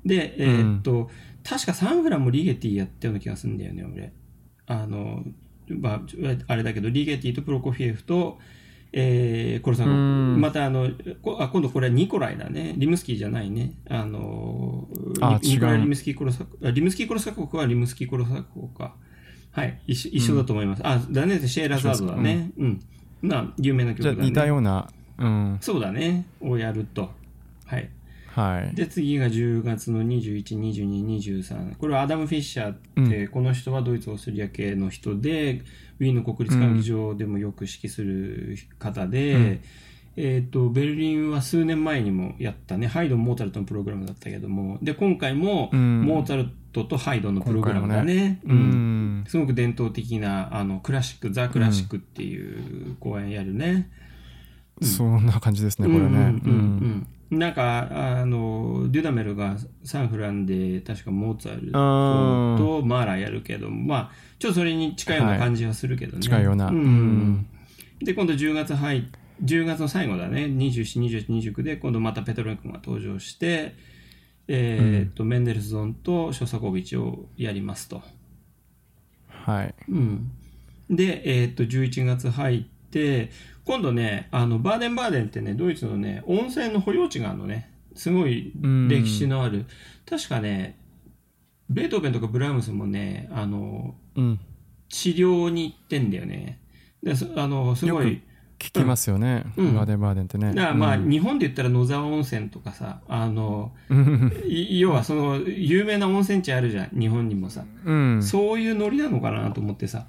[0.05, 1.09] で、えーっと、
[1.43, 4.13] 確かサンフランもリゲティやったような気がするんだよね、俺。
[4.67, 5.23] あの、
[5.69, 6.01] まあ、
[6.47, 8.39] あれだけど、リゲティとプロコフィエフと、
[8.97, 10.89] えー、コルサンコうんまたあの
[11.21, 12.75] こあ今度これはニコライだね。
[12.77, 13.73] リムスキーじゃないね。
[13.89, 14.87] あの
[15.43, 18.95] ニニコライ・リムスキー・コロサあリムスキー・コロサコフはリムスキー・コロサコフか。
[19.51, 19.81] はい。
[19.85, 20.81] 一緒一緒だと思います。
[20.85, 21.45] あ、だね。
[21.45, 22.51] シェーラザードだね。
[22.57, 22.81] うん。
[23.21, 24.15] まあ、有名な曲だね。
[24.15, 26.25] じゃあ似たようなうんそうだね。
[26.41, 27.11] をやると。
[27.65, 27.89] はい。
[28.35, 31.05] はいで、次が10月の21、22、
[31.41, 31.77] 23。
[31.77, 35.61] これはアダム・フィッシャーって、この人はドイツ・オーストリア系の人で、
[35.99, 39.61] ウィーンの国立歌劇場でもよく指揮する方で、
[40.17, 48.39] えっ、と、ベルリンは数年前にもやったね、ハイドン・モーツァルトのプログラムだったけども、で、今回も、うんモーツァルトとハイドンのプログラムだね。
[48.45, 48.57] ううん
[49.21, 53.89] んすごく伝統的な、あの、クラシック、ザ・クラシックっていう公演やるね。
[54.81, 56.05] そんな感じですねこれね。
[56.05, 57.07] うんうんうんうん。
[57.31, 57.39] うん。
[57.39, 63.05] なんかあのデュダメルがサンフランで確かモーツァルトとマー。
[63.05, 66.67] ラやるけどまあちょっとそれに近いような感じはするけどね、近いような。
[66.67, 66.75] うん。
[66.75, 67.47] うん。
[67.99, 69.03] で今度10月入っ
[69.43, 70.45] 10月の最後だね。
[70.45, 73.75] 24、28、29で今度またペトロンコが登場して、
[74.47, 78.01] えーっとメンデルスゾンとショサコビチをやりますと。
[79.27, 79.75] はい。
[79.89, 80.31] うん、
[80.89, 83.31] で、えーっと11月入って
[83.65, 87.71] 今度ねあのバーデンバーデンってねドイツのね温泉の保養地があるのね。
[87.95, 88.51] すごい
[88.89, 89.65] 歴史のある、
[90.05, 90.77] 確かね
[91.69, 94.39] ベートーベンとかブラームスもねあのうん。
[94.89, 96.59] 治療に行ってんだよね。
[97.01, 98.21] でそあのすごい。
[98.57, 99.45] 聞きますよね。
[99.57, 99.75] うん。
[99.75, 100.53] バーデンバーデンってね。
[100.53, 101.09] だからまあ、うん。
[101.09, 103.73] 日本で言ったら野沢温泉とかさあの
[104.47, 107.65] 要はその有名な温泉地あるじゃん日本にもさ。
[107.85, 108.23] うん。
[108.23, 110.07] そういうノリなのかなと思ってさ。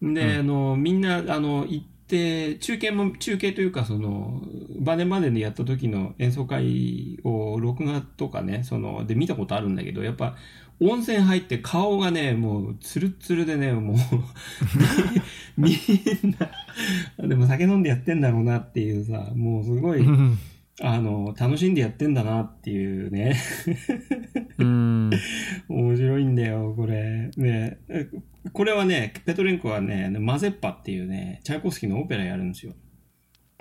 [0.00, 4.42] で、あの、みんな、あの、行って、で中継も、中継というか、その、
[4.80, 10.34] バーデンバネでやった時の演奏会を録画とかね、その、で見たことあるんだけど、やっぱ、
[10.80, 13.96] 温泉入って顔がね、もう、ツルツルでね、もう、
[15.60, 15.74] みん
[17.18, 20.06] な、でも酒飲んでやってんだろうなっていうさ、もうすごい、
[20.80, 23.36] あの、楽しんでやってんだなっていうね。
[24.58, 25.10] うん
[25.68, 27.30] 面白いんだよ、これ。
[27.36, 28.08] ね、え
[28.52, 32.74] これはね、ペトレンコはね、マゼッパっていうね、チャイコフスキーのオペラやるんですよ。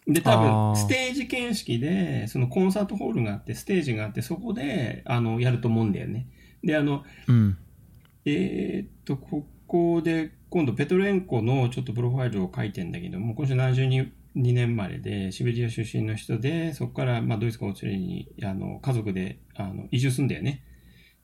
[0.08, 6.27] で、多あ分、ーステージ形式で、そのコンサートホールがあって、ステージがあって、そこで、あの、やると思うんだよね。
[6.63, 7.58] で、あの、うん
[8.25, 13.56] えーっと、ここで、今度、ペトレンコのちょっとプロファイルを書いてんだけども、今週
[14.38, 20.63] 72年生まれで、シベリア出身の人で、そこから、まあ、ドイツかオーストラリアに、あの、家族で、あの、移住するんだよね。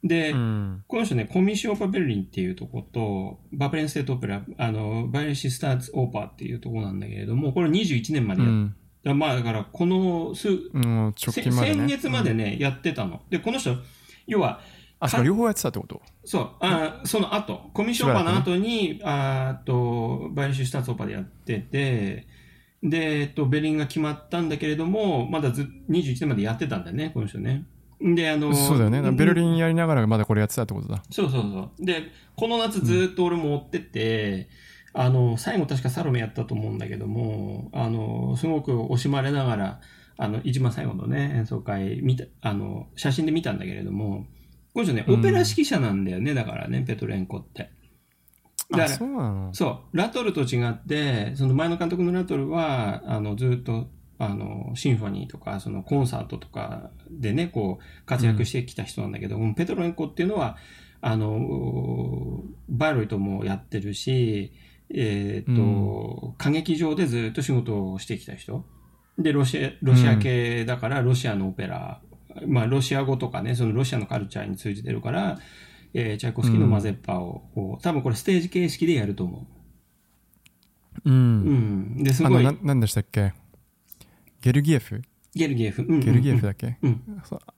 [0.03, 9.13] で、うんこの人ね、コミッションオーパベルリンっていうとこと、バープレンステートオペラ、あの、バイレシスターツオーパーっていうとこなんだけれども、これ21年までやっうんた。
[9.13, 13.21] まあ、だから、この数、うんね先月までね、やってたの。
[13.29, 13.77] で、この人、
[14.27, 14.59] 要は、
[14.99, 16.01] あそ両方やってたってこと？
[16.23, 22.27] そう、あその後、コミッションオーパーの後に、あーと、バイレシスターツオーパーでやってて、
[22.83, 27.65] で、えっと、ベリンが決まったんだけれども、まだず21年までやってたんだよね、この人ね。
[28.01, 31.85] で、あの、そうだよねベルリンやりながらまだこれやってたってことだそうそうそう。
[31.85, 34.49] で、この夏ずっと俺も追ってて、
[34.93, 39.81] あの、最後確かサロメやったと思うんだけども、あの、すごく惜しまれながら、
[40.17, 44.27] あの、一番最後のね、演奏会見た、あの、写真で見たんだけれども、
[44.73, 47.71] この人ね、うんオペラ指揮者なんだよね、だからね、ペトレンコって。
[48.71, 49.53] だからあそうなの？
[49.53, 53.87] そう、ラトルと違って、その前の監督のラトルは、あの、ずっと、
[54.19, 60.57] あの、シンフォニーとか、そのコンサートとかでね、こう、活躍してきた人なんだけど、ペトロンコっていうのは、
[61.01, 64.53] あの、バイロイトもやってるし、
[64.93, 68.65] えっ、と、歌劇場でずっと仕事をしてきた人。
[69.17, 72.01] で、ロシア、ロシア系だから、ロシアのオペラ、
[72.47, 75.39] まあ、ロシア語とかね、そのロシアのカルチャーに通じてるから、
[75.93, 79.47] えーチャイコフスキーのマゼッパを、こう多分これステージ形式でやると思
[81.05, 81.11] うう。
[81.11, 82.03] うんん。
[82.03, 83.33] で、すごいあのな、なんでしたっけ？
[84.41, 85.01] ゲルギエフ？
[85.35, 85.83] ゲルギエフ。
[85.83, 87.01] うんうんうんゲルギエフだっけ、うん。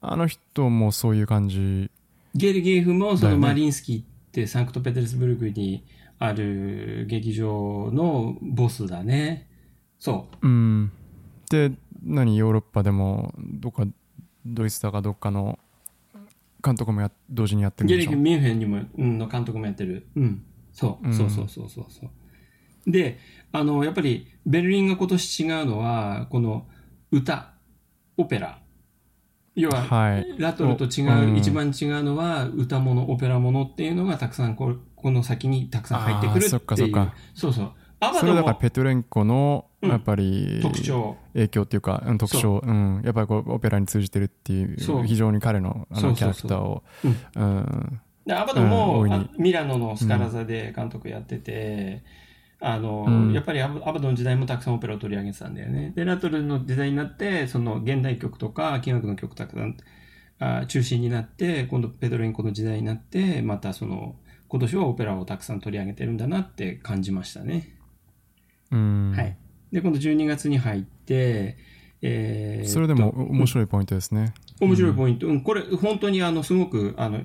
[0.02, 1.90] あの人もそういう感じ。
[2.34, 5.86] ゲルギエフもそのマリンスキーってサンクトペテルスブルクに
[6.20, 9.50] ある劇場のボスだね。
[10.00, 10.92] そうん。
[11.50, 11.72] で、
[12.04, 13.86] 何、ヨーロッパでも、どっか、
[14.46, 15.58] ドイツだかどっかの
[16.66, 18.12] 監督もや同時にやってるんでしょ？
[18.12, 20.08] ミュンヘンにも、うん、の監督もやってる。
[20.16, 20.44] うん。
[20.74, 21.08] そう。
[21.08, 22.92] うんそうそうそうそうそう。
[22.92, 23.20] で、
[23.52, 26.68] あの、やっぱりベルリンが今年違うのは、この
[27.12, 27.54] 歌、
[28.18, 28.60] オペラ。
[29.56, 30.36] 要は、はい。
[30.38, 36.94] ラトルと違う、うん一番違うのは歌物、オペラ物っていうのがたくさんここの先にたくさん入ってくるっかっていう。
[36.94, 37.72] そっかそうそう。
[38.00, 41.18] アバそれドもだからペトレンコのうんやっぱり特徴。
[41.34, 45.02] 影響っていうか、うん特徴、うん、やっぱりこうオペラに通じてるっていそう。
[45.02, 46.84] う非常に彼のあのキャラクターを。
[47.04, 47.10] う
[47.44, 48.02] ん。
[48.26, 52.04] でアバドも、うんミラノのスカラザで監督やってて、
[52.60, 53.34] あの、うん。
[53.34, 55.94] やっぱりアバドの時代もたくさんオペラを取り上げてたんだよね。
[55.96, 59.78] で、ラトルの時代になって、その現代曲とか、金楽の曲たくさん
[60.40, 64.16] あ中心になって、今度ペドレンコの時代になって、またその、
[64.48, 67.78] 今年はオペラをたくさん取り上げてるんだなって感じましたね。
[68.72, 69.14] うん。
[69.16, 69.38] はい。
[69.76, 71.58] で、今度12月に入って、
[72.02, 74.34] えーそれでも面白いポイントですね。
[74.62, 75.28] 面白いポイント。
[75.28, 77.24] うん、これ、本当にあの、すごく、あの、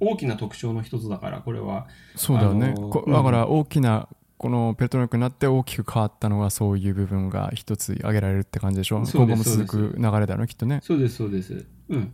[0.00, 1.88] 大きな特徴の一つだから、これは。
[2.16, 2.74] そうだよね。
[3.06, 4.08] だから大きな
[4.38, 9.04] このペトロンクになって大きく変わったのがそういう部分が一つ挙げられるって感じでしょ？
[9.04, 10.80] そう今後も続く流れだよねきっとね。
[10.82, 11.66] そうです、そうです。
[11.90, 12.12] うん。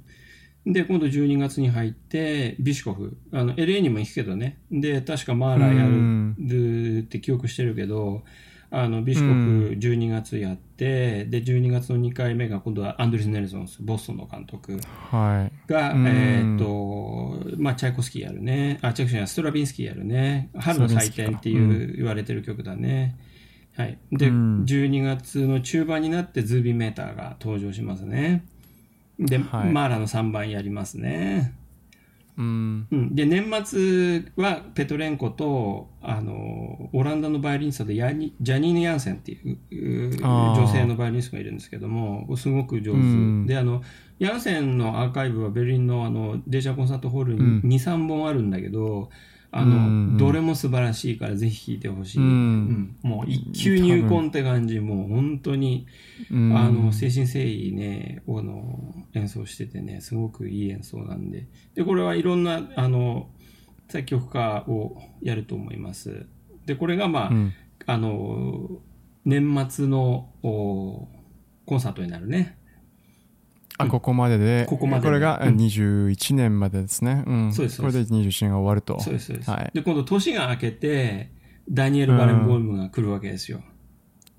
[0.66, 3.16] で、今度12月に入って、ビシコフ。
[3.30, 4.58] あの、LA にも行くけどね。
[4.72, 8.24] で、確かマーラーやうんるって記憶してるけど、
[8.70, 14.78] あの、ビシコフうん12月やって、で、12月の2回目が今度はアンドリス・ネルソンス、ボストンの監督
[15.10, 15.70] はい。
[15.70, 18.78] が、うんえーっと、まあ、チャイコフスキーやるね。
[18.82, 20.50] あ、チャイコフスキーやストラビンスキーやるね。
[20.58, 23.16] 春の祭典っていう言われてる曲だね。
[23.76, 23.98] はい。
[24.10, 28.44] で、うん12月の中盤になってズービーメーターが登場しますね。
[29.18, 31.54] で、はいマーラの3番やりますね。
[32.38, 32.86] うん。
[32.90, 42.98] うん、で、年末はペトレンコと、あの、オランダのバイオリニストでヤニジャニーヌ・ヤンセンっていう女性のバイオリニストがいるんですけども、すごく上手。
[42.98, 43.82] うんで、あの、
[44.18, 49.10] ヤンセンのアーカイブはベルリンのあのデジャーコンサートホールにうん2、3本あるんだけど、
[49.50, 52.18] あの、んどれも素晴らしいからぜひ聴いてほしい。
[52.18, 55.86] うんうんもう一級入魂って感じ、もう本当に、
[56.30, 61.46] うんあの、精神誠意ね、あの、演奏しててね、すごくいい演奏なんで。
[61.74, 63.28] で、これはいろんな、あの、
[63.88, 66.26] 作曲家をやると思います。
[66.66, 67.52] で、これがまあ、うん
[67.88, 68.80] あの、
[69.24, 71.08] 年末のお
[71.66, 72.58] コンサートになるね。
[73.78, 77.24] あここまででここまででこれがうん21年までですね。
[77.26, 77.52] うん。
[77.52, 79.00] そうですこれで21年が終わると。
[79.00, 79.50] そうです、そうです。
[79.50, 79.70] はい。
[79.74, 81.30] で、今度年が明けて、
[81.70, 83.60] ダニエル・バレンボームが来るわけですよ。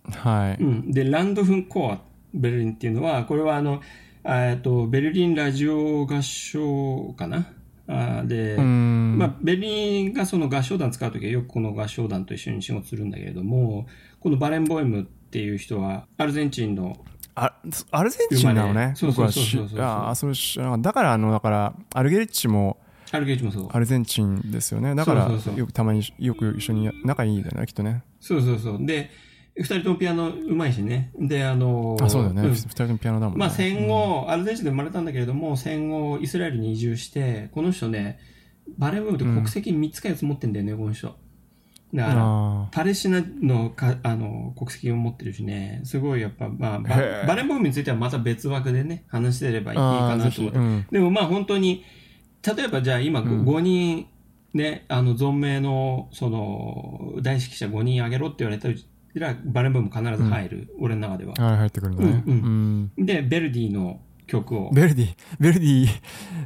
[0.10, 0.64] はい。
[0.64, 2.02] うん、で、ランドフンコア、
[2.34, 3.82] ベルリンっていうのは、これはあの、
[4.24, 7.54] えっと、ベルリンラジオ合唱かな？
[7.88, 9.18] あで、うん。
[9.18, 13.88] まあ、ベルリンがその合唱団使うときはよくこの合唱団と一緒に仕事するんだけれども、
[14.20, 16.98] このバレンボイムっていう人は、アルゼンチンの、
[17.40, 17.54] あ
[17.92, 18.94] アルゼンチンなのね。
[18.96, 19.70] そうそうそう
[20.82, 22.78] だから、あの、だから、アルゲリッチも
[23.12, 23.70] アルゲージもそう。
[23.72, 24.96] アルゼンチンですよね。
[24.96, 28.04] だから、よくたまによく一緒に仲いいんだよね、きっとね。
[28.20, 28.86] そうそうそう。
[28.86, 29.10] で、
[29.56, 31.12] 二人ともピアノうまいしね。
[31.18, 32.42] で、あの、あ、そうだよね。
[32.42, 33.40] ん二人ともピアノだもんね。
[33.40, 38.20] まあ戦後、アルゼンチンで生まれたんだけれども、戦後、イスラエルに移住して、この人ね、
[38.78, 41.16] バレーボームって国籍3つか4つ持ってんだよね、この人。
[41.98, 46.96] だから、あパレスチナのかあの国籍を持ってるしね、すごいやっぱ、まあ、ババ
[47.36, 50.18] レーボームについてはまた別枠でね、話してればいいあか。
[50.18, 50.60] なと思って。
[50.60, 50.86] うん。
[50.92, 51.84] でもまあ本当に、
[52.56, 54.08] 例えばじゃあ今うん5人、
[54.54, 58.70] ね、あの存命のその大指揮者5人あげろって言われた
[59.20, 61.34] ら、バレーボーム必ず入る、俺の中では。
[61.34, 62.24] はい、入ってくるんだね。
[62.28, 63.06] ううんん。
[63.06, 65.08] で、ベルディの曲を、ベルディ、
[65.40, 65.88] ベルディ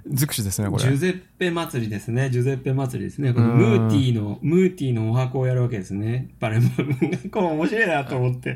[0.08, 0.84] 尽くしですね、これ。
[0.84, 2.30] ジュゼッペ祭りですね。
[2.30, 3.34] ジュゼッペ祭りですね。
[3.34, 6.30] このうんムーティーの、ムーティーのお箱をやるわけですね。
[6.40, 7.30] バレーボーム。
[7.30, 8.50] これ面白いなと思って。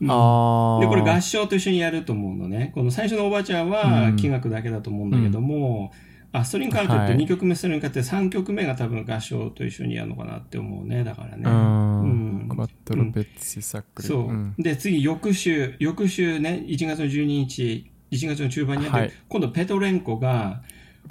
[0.00, 0.80] うんああ。
[0.80, 2.72] で、これ合唱と一緒にやると思うのね。
[2.74, 5.92] この最初のおばあちゃんはうん器楽だけだと思うんだけども、
[6.32, 11.04] あ、ストリングカルテットはい2曲目ストリングカルテット3曲目が多分合唱と一緒にやるのかなって思うね。
[11.04, 11.42] だからね。
[11.44, 12.00] うん。
[12.02, 14.08] うんクワットロペッツィサックリ。
[14.08, 14.32] そう。
[14.32, 20.62] んで、次、翌週、翌週ね、1月の12日、1月の中盤にやって、はい今度ペトレンコが、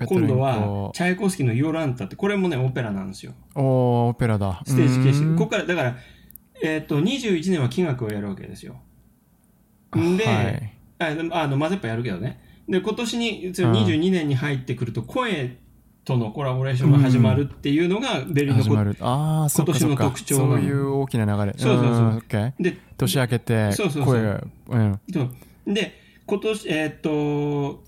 [0.06, 3.34] 今度は、チャイコフスキーのヨランタって、これもね、オペラなんですよ。
[3.56, 4.62] おーオペラだ。
[4.66, 5.24] ステージ形式。
[5.26, 5.98] うんここから、だから、
[6.64, 8.82] えっ、と、21年は器楽をやるわけですよ。
[9.94, 12.42] で、はいああの、マゼッパやるけどね。
[12.68, 15.58] で、今年に、その22年に入ってくると、声
[16.04, 18.96] とのコラボレーションが始まるっていうのが、ベルリンのこ始まる。
[19.00, 19.48] あ。
[19.54, 21.58] 今年の特徴そういう大きな流れ。
[21.58, 25.00] そうそうそうんオッケーで、年明けてそうそうそう声が、うん。
[25.12, 25.94] そうで、
[26.30, 27.84] 今年、えーっと、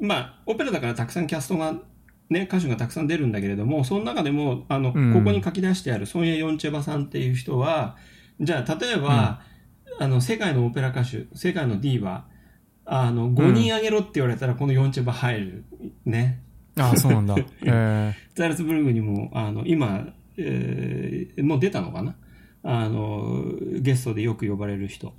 [0.00, 1.74] まあ、オペラだからたくさんキャストが、
[2.30, 7.96] ね、歌手がたくさん出るんだけれども、その中でも、あの、うんここに書き出してあるソンヤ・ヨンチェバさんっていう人は、
[8.40, 9.40] じゃあ、例えば、
[9.98, 12.26] あの、世界のオペラ歌手、世界のディーバ、
[12.84, 15.64] あの、5人あげろって言われたら、このヨンチェバ入る。
[16.04, 16.42] ね。
[16.78, 17.34] ああ、そうなんだ。
[17.64, 20.06] えザルツブルグにも、あの、今、
[20.36, 22.14] えーもう出たのかな？
[22.62, 23.44] あの、
[23.80, 25.14] ゲストでよく呼ばれる人。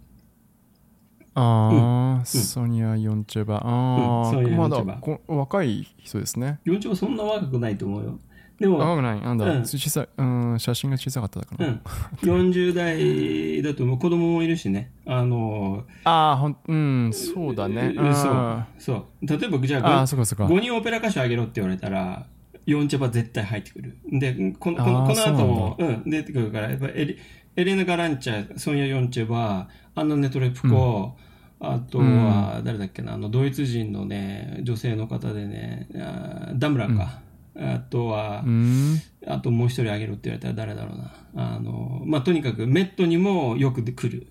[1.39, 3.57] ー、ああ、ソニア・ヨンチェバ。
[3.57, 6.59] ああ、うんまだこ若い人ですね。
[6.63, 8.19] ヨンチェバそんな若くないと思うよ。
[8.59, 9.21] でも、若くない？
[9.21, 11.67] なんだ、うん小さい、うん、写真が小さかったかな。
[11.67, 11.81] うん、
[12.23, 14.91] 40代だともう子供もいるしね。
[15.05, 16.73] あの、ああ、ほん、う
[17.09, 17.93] ん、そうだね。
[17.95, 19.27] うんそうあそう。
[19.27, 20.45] 例えば、じゃーあー、あそっかそっか。
[20.47, 22.25] 5人オペラ歌手あげろって言われたら、
[22.65, 23.97] ヨンチェバ絶対入ってくる。
[24.11, 27.17] で、このこのこの後も、うん、出てくるから、やっぱエレ
[27.55, 31.15] エレナ・ガランチャ、ソンヤ・ヨンチェバ、アンナ・ネトレプコ、
[31.59, 37.21] あとは、誰だっけな、あの、ドイツ人のね、女性の方でね、あーダムランか。
[37.59, 39.01] あとは、うん。
[39.25, 41.55] あともう一人あげろって言われたら誰だろうな。
[41.55, 44.27] あの、まあ、とにかくメットにもよく来る。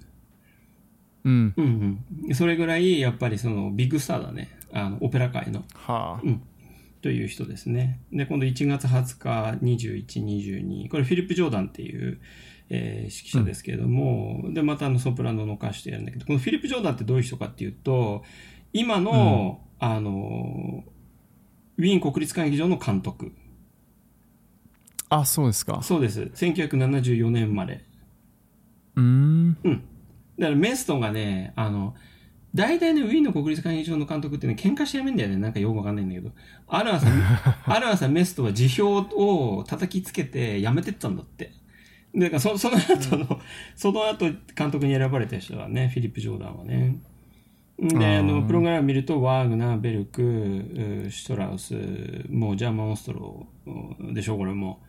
[1.25, 1.55] うん。
[1.57, 2.35] うんうん。
[2.35, 4.57] それぐらい、やっぱりそのビッグスターだね。
[4.73, 5.65] あの、オペラ界の。
[5.75, 6.21] はあ。
[6.23, 6.43] うん。
[7.03, 8.01] という人ですね。
[8.13, 10.89] で、今度1月20日、21、22。
[10.89, 12.21] これフィリップ・ジョーダンっていう、
[12.69, 18.25] えー指揮者ですけれども、で、またあのソプラノの歌手でやるんだけど、このフィリップ・ジョーダンってどういう人かっていうと、
[18.73, 20.85] 今の、あの、
[21.79, 23.33] ウィーン国立歌劇場の監督。
[25.09, 25.81] あ、そうですか。
[25.83, 26.23] そうです。
[26.23, 27.85] 1974年生まれ。
[28.97, 29.59] うーん。
[29.63, 29.85] うん。
[30.39, 31.95] だからメストがね、あの、
[32.55, 35.37] 大体ね、ウィーンの国立歌劇場の監督ってね、喧嘩してやめんだよね。
[35.37, 36.31] なんかよくわかんないんだけど。
[36.67, 37.07] ある朝、
[37.67, 41.53] ある朝メストは辞表を叩きつけて辞めてったんだって。
[42.17, 43.41] だからそ その後の、
[43.75, 46.99] その後監督に選ばれた人はね、フィリップ・ジョーダンはね。
[47.79, 50.23] で、あの、プログラム見ると、ワーグナー、ベルク、
[51.07, 51.75] うシュトラウス、
[52.31, 53.47] もうジャーマン・オストロ
[54.15, 54.81] でしょ、これも。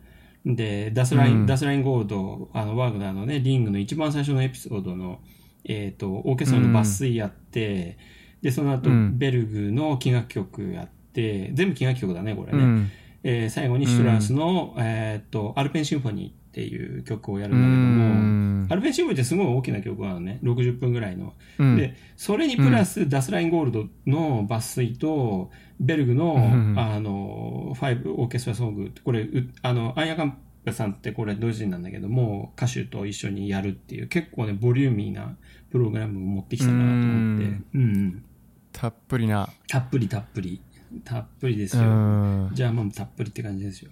[0.46, 5.20] で、ダスライン、うんダスラインゴールド、あの、ワーグナーのね、リングの一番最初のエピソードの、
[5.64, 7.98] えっ、と、オーケストラの抜粋やって、
[8.40, 12.58] で、その後、うんベルグの器楽曲やって、全部器楽曲だね、これね。
[12.58, 12.90] うん。
[13.22, 20.40] えー最後にシュトラウスの、えっ、と、アルペンシンフォニーっていう曲をやるうんだけども、んアルペンシンフォニーってすごい大きな曲なのね。
[20.42, 21.34] 60分ぐらいの。
[21.58, 21.76] うん。
[21.76, 35.36] で、それにプラス、ダスラインゴールドの抜粋と、ベルグの、うんあの、ファイブオーケストラソング、これ、うあの、アンヤカンプさんってこれ同時人なんだけども、歌手と一緒にやるっていう、結構ね、ボリューミーな
[35.70, 37.44] プログラムを持ってきたかなと思って、
[37.74, 38.24] うん、うん。
[38.72, 39.48] たっぷりな。
[39.68, 40.60] たっぷりたっぷり。
[41.04, 41.86] たっぷりですうよ。
[41.86, 42.50] ん。
[42.54, 43.90] じゃあまあたっぷりって感じですよ。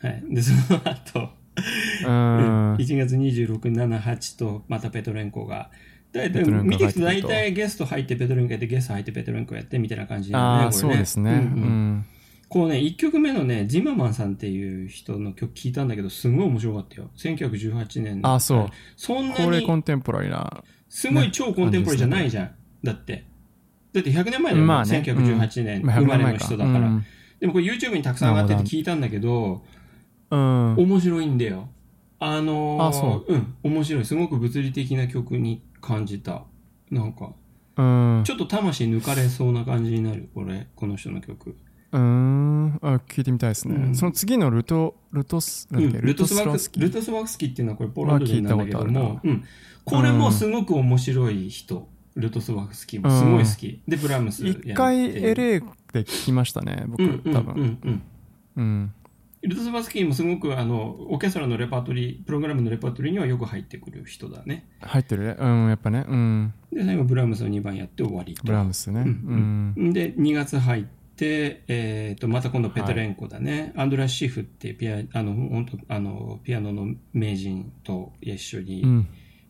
[0.00, 0.22] はい。
[0.28, 1.28] で、その後、うん。
[1.56, 5.70] 1月26、7、8と、またペトレンコが、
[6.12, 10.94] だいたいペトレンコが見ていくと大体ゲスト入ってペトレンコやって、ゲスト入ってペトレンコやってみたいな感じなんああ、だね、これね。
[10.94, 11.30] そうですね。
[11.30, 11.48] ううんうん
[11.98, 12.06] ん。
[12.48, 17.10] こうね、1曲目のね、ジママンさんっていう人の曲聞いたんだけど、すごい面白かったよ。
[17.16, 18.34] 1918年の。
[18.34, 18.68] あそう。
[18.96, 20.62] そんなこれコに、ンテンポラリーな。
[20.88, 22.50] すごい超コンテンポラリーじゃないじゃん。
[22.84, 23.24] だって。
[23.92, 26.78] だって100年前だよ、まあね1918年まあ生まれの人だから。
[26.80, 27.04] うん
[27.40, 29.62] でもこれ YouTube にたくさん上がってて聞いたんだけど、
[30.30, 30.74] うん。
[30.76, 31.68] 面白いんだよ。
[32.18, 34.04] あのー、あそうん、面白い。
[34.04, 36.44] すごく物理的な曲に感じた。
[36.90, 37.32] なんか、
[37.76, 38.22] うん。
[38.24, 41.56] ちょっと魂抜かれそうな感じになる、これ、この人の曲。
[41.92, 42.78] うん。
[42.82, 43.94] あ、聞いてみたいですうんね。
[43.94, 46.82] その次のルト、ルトス、ルトスワクスキー？
[46.82, 49.44] ルトスワフスキーっていうのはこれポーランド人なんだけどもうん。
[49.84, 51.88] これもすごく面白い人。
[52.16, 53.82] ルトスワフスキーもすごい好き。
[53.86, 55.34] で、ブラームス一回 LA
[55.92, 57.54] で聞きましたね、僕、多分。
[57.54, 58.02] うんうん。
[58.56, 58.92] うん。
[59.48, 64.68] ルトスワフスキーもすごくあの、オーケストラのレパートリー、プログラムのレパートリーにはよく入ってくる人だね。
[64.80, 65.36] 入ってるね。
[65.38, 66.04] うん、やっぱね。
[66.08, 66.54] うん。
[66.72, 68.42] で、最後ブラームスの2番やって終わりと。
[68.44, 69.00] ブラームスね。
[69.00, 69.92] ううんん。
[69.92, 70.84] で、2月入っ
[71.16, 73.72] て、えっ、と、また今度ペトレンコだね。
[73.76, 79.08] アンドラ・シフってピア、あの、本当あの、ピアノの名人と一緒に、うん。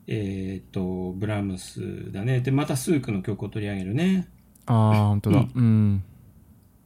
[0.09, 2.41] えっ、と、ブラームスだね。
[2.41, 4.29] で、またスークの曲を取り上げるね。
[4.67, 5.45] ああ、本当だ。
[5.55, 6.03] うん。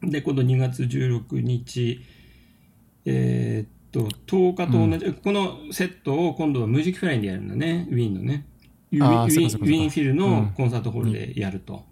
[0.02, 2.00] で、今度2月16日、
[3.04, 7.88] えっ、と、10日と同じ、このセットを今度はミュージックフラインでやるんだね。
[7.90, 8.46] ウィーンのね。
[8.92, 11.84] ウィウィウィーンフィルのコンサートホールでやると。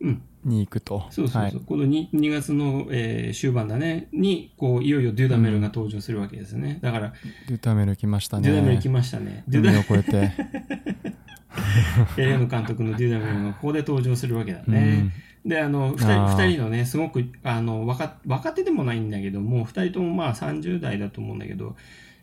[0.00, 0.22] うん。
[0.44, 1.06] に行くと。
[1.10, 1.42] そうそうそう。
[1.42, 1.60] はい。
[1.66, 6.78] この 2, 2月の、えー終盤だね、に、こう、いよいよデュダメルが登場するわけですね。
[6.82, 7.12] だから、
[7.48, 8.48] デュタメル来ましたね。
[8.48, 9.44] デュダメル来ましたね。
[9.48, 10.32] デュダ海を越えて。
[12.20, 15.12] エレノ監督のデュダメルがここで登場するわけだね。
[15.44, 16.46] で、あの、二人あー。
[16.46, 21.76] 二人のね、すごく、あの、若、若手でもないんだけども、二人ともまあ30代だと思うんだけど、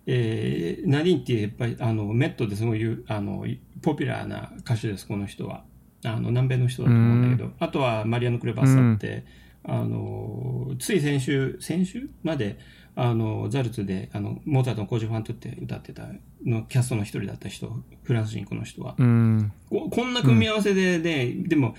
[0.07, 3.45] えー、ナディンってやっぱり、あの、メットですごいあの、
[3.81, 5.63] ポピュラーな歌手です、この人は。
[6.03, 9.23] あの南米の人だと思うんだけど、あとはマリアノ・クレバッサって、
[9.63, 12.09] あのつい先週先週？
[12.23, 12.57] まで
[12.95, 16.07] あのザルツであのモーツァルトの「コージュファント」って歌ってた
[16.43, 17.71] のキャストの一人だった人
[18.03, 19.51] フランス人この人は、うん。
[19.69, 21.75] ここんな組み合わせで、ででも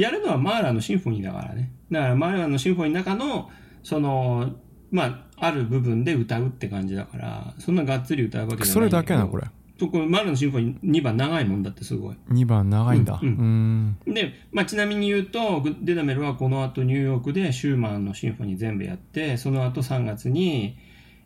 [0.00, 3.50] やるのはマーラーのシンフォニーだからねだからマーラーのシンフォニーの中の
[3.82, 4.56] その
[4.90, 9.28] まあある部分で歌うって感じだからそんながっつり歌うわけじゃないんそれだだけなの？
[9.28, 9.44] これ。
[9.78, 13.20] とこれマーラーのシンフォニー2番長いもんだってすごい2番長いんだ。
[13.22, 13.98] ううんん。
[14.06, 20.76] で、まあ、ちなみに言うと、グデダメルはこの後ニューヨークでシューマンのシンフォニー全部やって、その後3月に、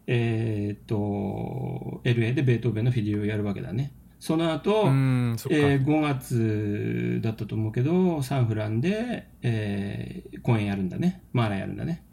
[0.06, 3.92] えーっと、LA でベートーベンのフィデオをやるわけだね。
[4.22, 5.48] その後、うん、そ。
[5.50, 11.24] えー5月だったと思うけど、サンフランで、えー公演やるんだね。
[11.32, 12.04] マーラやるんだね。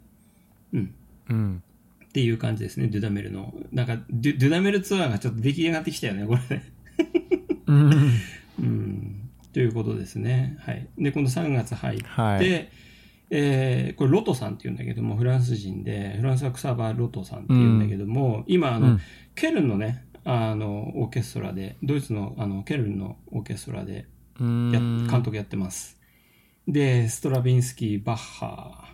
[0.72, 0.94] うん。
[1.28, 1.62] うん。
[2.04, 3.54] っていう感じですね、デュダメルの。
[3.70, 6.64] なんか、デュデュダメルツアーがちょっと出来上がってきたよね、これね。
[7.66, 7.92] うん。
[8.58, 9.30] うん。
[9.52, 10.56] ということですね。
[10.58, 10.88] はい。
[10.98, 12.68] で、今度3月入って、はい。
[13.30, 19.00] えーこれロトさんっていうんだけども、フランス人で、フランスは草場ロトさんっていうんだけども、今、あの、うん
[19.36, 24.06] ケルンのね、あの、オーケストラで、ドイツのあのケルンのオーケストラで
[24.38, 25.06] うや、ん。
[25.06, 25.98] 監督やってます。
[26.68, 28.84] で、ストラビンスキー、バッハ、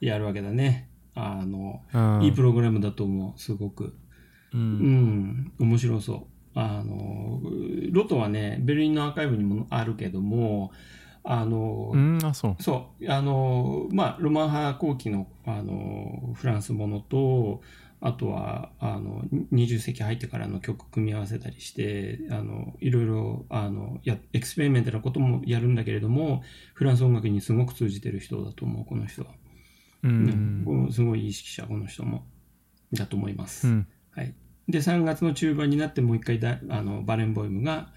[0.00, 0.90] やるわけだね。
[1.14, 3.96] あの、うんいいプログラムだと思う、すごく。
[4.52, 4.56] う。
[4.56, 6.58] うんん、面白そう。
[6.58, 7.40] あの、
[7.90, 10.72] ロトはね、ベルリンのアーカイブにもあるけども、
[11.24, 12.62] あの、うん、あ、そう。
[12.62, 17.62] そう、あの、まあ、ロマン派後期の、あの、フランスものと、
[18.00, 26.42] あとは、あの、20世紀入ってからの曲組み合わせたりして、あの、いろいろ、あの、や、エクスペリメントなこともやるんだけれども、
[26.74, 29.28] フランス音楽にすごく通じてる人だと思う、この人は。
[30.02, 30.92] ううんん。
[30.92, 32.26] すごいいい指揮者、この人も。
[32.92, 33.68] だと思います。
[33.68, 33.86] うん。
[34.10, 34.34] はい。
[34.68, 37.88] で、3月の中盤になってもう一回だあのバレンボイムが、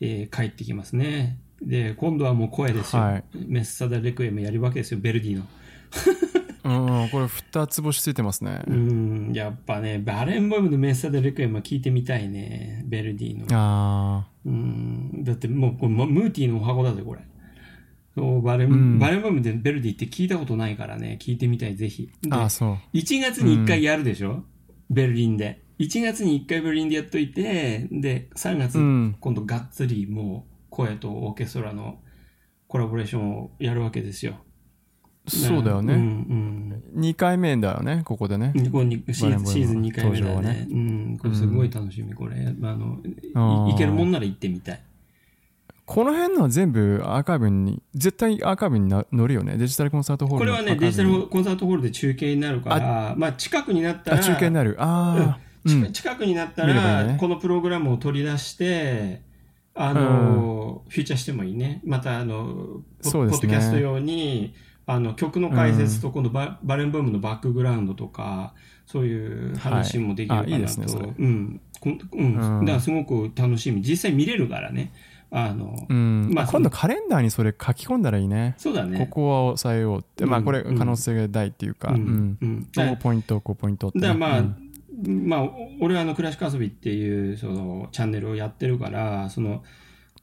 [0.00, 1.38] えー帰ってきますね。
[1.60, 3.02] で、今度はもう声ですよ。
[3.02, 5.44] はいメッサダ・レクエムやるわけですよ、ベルディの。
[6.64, 8.72] うん、これ二つ星ついてますねう。
[8.72, 13.46] ん、やっぱね、バレンボイムのメッサダ・レクエムは聞いてみたいね、ベルディの。
[13.50, 17.20] あうん、だってもうこれまムーティーのお箱だぜ、これ。
[18.14, 22.10] そうバレン、うんバレンボイムでベルディって聞いたことないからね、聞いてみたい、ぜひ。
[22.22, 22.40] であ。
[22.40, 22.78] ああ、そう。
[22.94, 24.44] 1月に1回やるでしょ、
[24.90, 25.62] ベルリンで。
[25.78, 32.00] 1月に1回ベルリンでやっといて、で、3月、うん今度がっつりもう声とオーケストラの
[32.66, 34.36] コラボレーションをやるわけですよ。
[35.30, 36.80] そうだようんね。
[36.96, 40.48] 2回目だよね、ここでねシーズンシーズン2回目だよね。
[40.48, 41.18] ねうん。
[41.18, 42.36] これすごい楽しみ、これ。
[42.36, 42.98] あの、
[43.68, 44.82] いいけるもんなら行ってみたい。
[45.90, 49.56] この辺のは全部アーカイブに、絶対アーカイブにな乗るよね。
[49.56, 54.76] デジタルコンサートホールのこれはね、デジタルコンサートホールで中継になるから、まあ近くになったあ、ら、中継になる。
[54.78, 55.82] ああ、うん。
[55.82, 59.22] 近近くになったら、このプログラムを取り出して、
[59.74, 61.80] あの、フィーチャーしてもいいね。
[61.84, 64.54] また、あの、ポねポッドキャスト用に、
[64.90, 68.54] あの、曲の解説と、今度バ、バレンボームのバックグラウンドとか、
[68.86, 70.50] そういう話もできるかなと。
[70.50, 70.86] はいあいいですね
[71.18, 71.60] うん。
[71.84, 72.00] うん。
[72.12, 73.82] うんだからすごく楽しみ。
[73.82, 74.92] 実際見れるからね。
[75.30, 76.30] あの、うん。
[76.34, 78.54] まあ今度カレンダーにそれ書き込んだらいいね。
[78.58, 78.98] そうだね。
[78.98, 80.26] ここは抑えようって。
[80.26, 81.92] まあうんこれ可能性が大っていうか。
[81.92, 82.38] ううんん。
[82.40, 82.68] うん。
[82.72, 84.08] だ5ポイント、5ポイントってね。
[84.08, 89.62] だまあ、うんまあ、お俺はあの、クラシック遊びっていう、その、チャンネルをやってるから、その、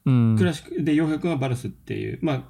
[0.05, 2.43] うんクラシックで洋平君はバルスっていう、まあ、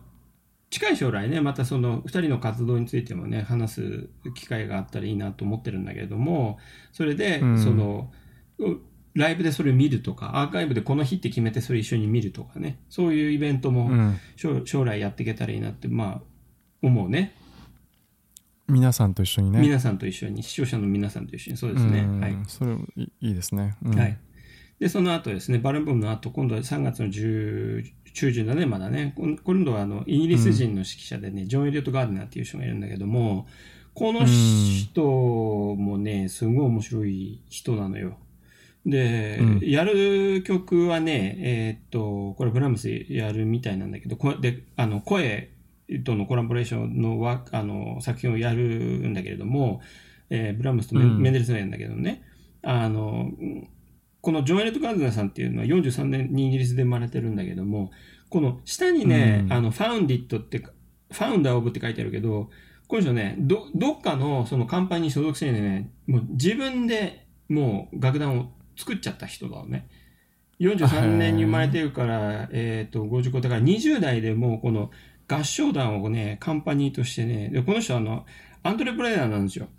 [0.70, 6.60] 近い将来ね、またその2人の活動についてもね、話す機会があったらいいなと思ってるんだけれども、
[6.92, 8.12] それで、うんその、
[8.60, 8.78] う
[9.16, 16.22] ライブでそれを見るとか、アーカイブでこの日って決めてそれ一緒に見るとかね、そういうイベントもうん将将来やっていけたらいいなって、まあ、
[16.82, 17.34] 思うね。
[18.68, 19.60] 皆さんと一緒にね。
[19.60, 22.02] 皆さんと一緒に、視聴者の皆さんと一緒に、そうですね。
[22.02, 22.36] うんはい。
[22.48, 23.78] それいいですね。
[23.84, 24.18] うんはい。
[24.80, 29.14] で、その後ですね、バルンボムの後、今度は3月の10中旬だね、まだね。
[29.16, 33.46] 今今度はあの、イギリス人の指揮者でね、ジョン・エリオット・ガーデナーっていう人がいるんだけども、
[33.94, 38.18] この人もね、すごい面白い人なのよ。
[38.88, 45.52] で、うんやる曲はね、えーっと、これブラームスやるみたいなんだけど、こで、あの、声
[46.04, 48.64] とのコラボレーションのワあの作品をやる
[49.08, 49.82] んだけれども、
[50.32, 52.24] えーブラームスとメ,、うんメンデルスがやるんだけどね、
[52.64, 53.32] あの、
[54.28, 57.92] このジョン・エレット・ガーデナーさんっていうのは43年にイギリスで生まれてるんだけども、
[58.28, 62.50] この下にね、うんあの、ファウンディットって、ファウンダー・オブって書いてあるけど、
[62.90, 69.88] この人ね、ど、どっかのそのカンパニーに所属してね、もう自分でもう楽団を作っちゃった人だよね。
[70.60, 74.92] 43年に生まれてるから、えっ、と、55だから20代でもうこの
[75.30, 78.26] 合唱団をね、カンパニーとしてね、でこの人はあの、
[78.64, 79.70] アントレプレーナーなんですよ。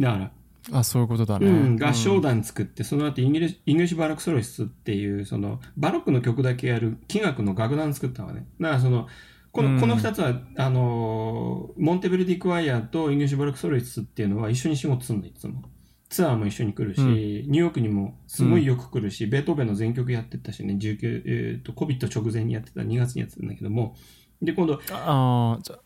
[0.00, 0.32] だから、
[0.72, 1.46] あ、そういうことだね。
[1.46, 8.46] うん、合唱団作って、その後イギリス、イギリスバロックソロイスっていう、その、バロックの曲だけやる器楽の楽団作ったわね。
[8.60, 9.08] だからその、
[9.52, 15.62] この、うんこの二つは、あのー、モンテベルディクワイアとイギリスバロックソロイスっていうのは一緒に仕事するの、いつも。
[16.08, 23.96] ツアーも一緒に来るし、うんニューヨークにもすごいよく来るし、ベートーベンの全曲やってたしね、19、えっ、と、コビット直前にやってた、2月にやってたんだけども、
[24.40, 25.78] で、今度、ああ、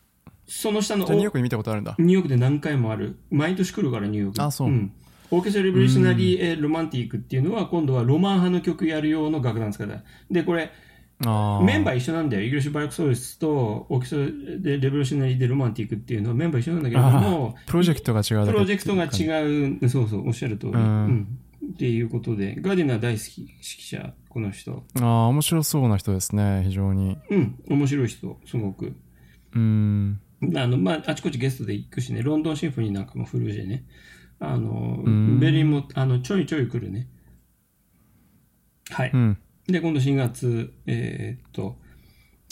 [0.49, 1.95] その下のニューヨークに見たことあるんだ。
[1.99, 3.17] ニューヨークで何回もある。
[3.29, 4.41] 毎年来るから、ニューヨーク。
[4.43, 4.91] あそうん
[5.31, 10.03] オーケストラ・レボリューショナリー・えーロマンティックっていうのは、今度はロマン派の曲やる用の楽団使った。
[10.31, 10.71] で、これ。
[11.21, 12.43] メンバー一緒なんだよ。
[12.43, 20.71] イギリス・バラクソルスとオーケストラ・でレボリューショナリー・でロマンティックっていうのはメンバー一緒なんだけども、プロジェクトが違うプロジェクトが違う、そうそう、おっしゃる通り。
[20.73, 21.27] うんん
[21.73, 24.83] っていうことで、ガーディナー大好き指揮者、この人。
[24.99, 27.17] ああ、面白そうな人ですね、非常に。
[27.29, 28.93] うん、面白い人、すごく。
[29.53, 30.19] うん。
[30.55, 33.85] あの、まあ、あちこちゲストで行くしね、ロンドンシンフォニーなんかもフルージェね。
[34.39, 37.07] あの、んベルリンも、あの、ちょいちょい来るね。
[38.89, 39.11] はい。
[39.13, 39.37] うん。
[39.67, 41.77] で、今度4月、えーっと、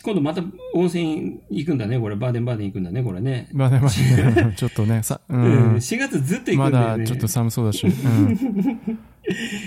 [0.03, 2.15] 今度また温泉行くんだね、これ。
[2.15, 3.49] バーデンバーデン行くんだね、これね。
[3.51, 5.75] まあね、まあね、ちょっとね、さ、ううん、ん。
[5.77, 7.03] 4月ずっと行まくんだよね。
[7.05, 7.87] だちょっと寒そうだし。
[7.87, 8.99] うん。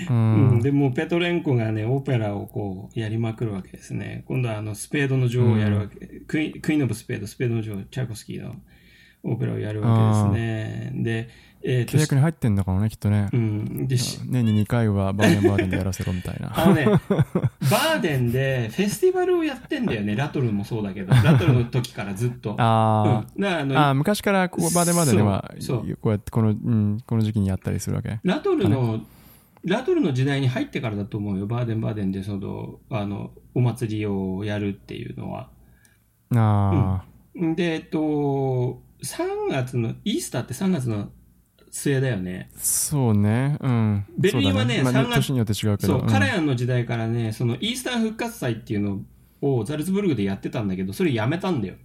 [0.09, 0.61] ううん、ん。
[0.61, 4.23] でもうペトレンコがね、オペラをこう、やりまくるわけですね。
[4.27, 6.05] 今度はあの、スペードの女王をやるわけ。
[6.27, 8.55] クイクイーン・オブ・スペード、スペードの女王、チャイコスキーの
[9.23, 10.91] オペラをやるわけですね。
[11.03, 11.29] で、
[11.63, 13.37] えー契約に入ってんだからね、きっとねう。
[13.37, 16.51] ん、でし年に2回はバーデンバーデンでやらせろみたいな。
[16.57, 20.15] あのね、バーデンでフェスティバルをやってんだよね。
[20.15, 22.55] ラトルもそうだけど、ラトルの時からずっと。
[22.57, 25.51] あうん、あのあ、昔からここバーデンバーデンでは、
[26.01, 28.19] こうやってこの、うん、この時期にやったりするわけ。
[28.23, 29.01] ラトルの、
[29.63, 31.45] ラトルの時代に入ってからだと思うよ。
[31.47, 35.49] バーデンバーデンでその、あの、お祭りをやるっていうのは。
[36.35, 37.03] あ
[37.35, 41.11] で、えっと、3月の、イースターって3月の
[41.71, 42.49] 末だよね。
[42.55, 43.57] あ、そうね。
[43.61, 44.05] うん。
[44.17, 45.99] ベルリンはねそうだまあ3月年によって違うけど。
[45.99, 49.01] そう、んカラヤンの時代からね、そのイースター復活祭っていうの
[49.41, 51.75] をザルツブルグでやってたんだけど、それやめたんだよ。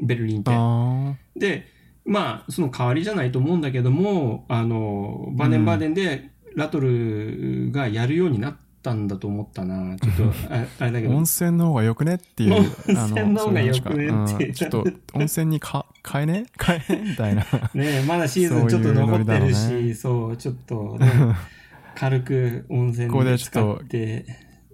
[0.00, 0.50] ベルリンって。
[0.52, 1.66] あで、
[2.04, 9.96] まあ、その代わりじゃないと思うんだけども、あの、バーデンバーデンでラトルがやるようになったんだと思ったな。
[9.98, 10.24] ちょっと、
[10.54, 11.22] ああれだけあ、ど温。
[11.22, 12.54] 泉の方がよくねっていう。
[12.88, 16.46] 温泉の方がよくねってうんちょっと、温泉にか変えね？
[16.60, 17.10] 変えね？
[17.10, 17.44] みたいな。
[17.74, 21.10] ねまだシーズンちょっと残ってるそういうノリだろし、そう、ちょっとね、
[21.94, 24.26] 軽く温泉ここで使でちょって、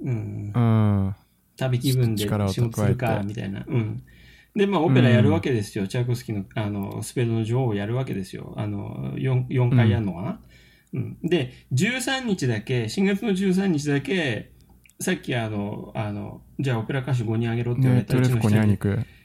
[0.02, 1.14] うん、うん。
[1.56, 3.64] 旅気分で仕事するか、みたいな。
[3.66, 4.02] うん。
[4.54, 5.86] で、まあ、オペラやるわけですよ。
[5.86, 8.54] チャイコフスキーの、あの、スペードの女王をやるわけですよ。
[8.56, 10.40] あの、4, 4回やるのかな、
[10.94, 14.52] うん、で、13日だけ、4月の13日だけ、
[15.00, 18.78] さっきあの、あの、じゃあオペラ歌手5人あげろって言われたうちの一人に。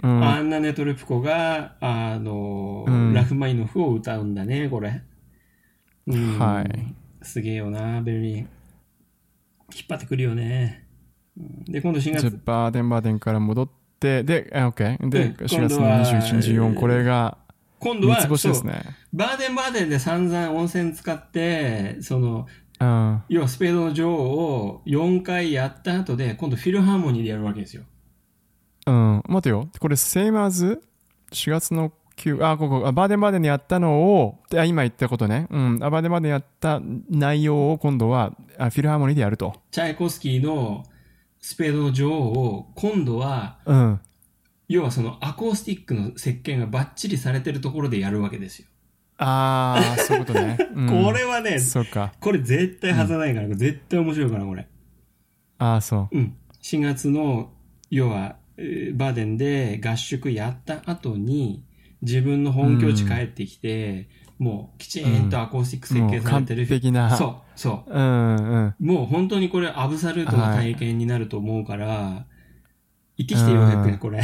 [0.03, 0.23] うん。
[0.23, 5.01] アンナ・ネトレプコが、あの、うんラフマイノフを歌うんだね、これ。
[6.05, 6.95] うんはい。
[7.23, 8.37] すげえよな、ベルリン。
[8.37, 8.47] 引っ
[9.89, 10.85] 張ってくるよね。
[11.37, 15.09] うんで、今度4じゃあ月、バーデンバーデンから戻って、で、あ OK。
[15.09, 17.42] で、うん4月の今度は21、24、これが三
[17.83, 18.95] 今度は、ね。
[19.11, 22.47] バーデンバーデンで散々温泉使って、その、
[22.79, 23.23] うん。
[23.29, 27.83] 要はスペードの女王を4回やった後で、今度フィルハーモニーでやるわけですよ。
[28.87, 29.23] うん。
[29.27, 29.69] 待てよ。
[29.79, 30.81] これ、セイマーズ
[31.31, 35.47] ?4 月の9、あ、ここ、あバーデンバーデンでやったのを、あ今言ったことね。
[35.49, 35.79] うん。
[35.81, 39.53] あバーデンバーデンやった内容を今度はあフィルハーモニーでやると。
[39.71, 40.83] チャイコフスキーの
[41.39, 43.99] スペードの女王を、今度は、うん。
[44.67, 48.67] 要はそのアコースティックの設計がバッチリされてるところでやるわけですよ。
[49.17, 50.57] ああ、そういうことね。
[50.75, 52.13] うんこれはね、そうか。
[52.19, 54.67] これ絶対外さないから、絶対面白いから、これ。
[55.59, 56.17] ああ、そう。
[56.17, 56.33] うん。
[56.61, 57.51] 4月の、
[57.89, 61.63] 要は、えーバーデンで合宿やった後に、
[62.01, 64.09] 自分の本拠地帰ってきて、
[64.39, 67.91] もうきちんとアコースティック設計されてる、もう完璧なそう、そう。
[67.91, 68.85] うんうん。
[68.85, 72.25] もう本当にこれアブサルートな体験になると思うから、行
[73.23, 74.21] ってきてよ、早くこれ。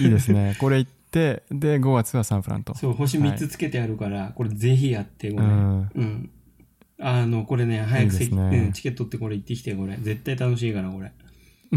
[0.00, 0.56] いいですね。
[0.58, 2.74] これ行って、で、5月はサンフランと。
[2.74, 5.46] そう、星3つつけてあるから、これぜひやって、これ。
[5.46, 5.54] ううん。
[6.02, 6.30] ん。
[6.98, 9.96] あの、これね、早く席いねうんチケットってこれ行ってきて、これ。
[10.00, 11.12] 絶対楽しいから、これ。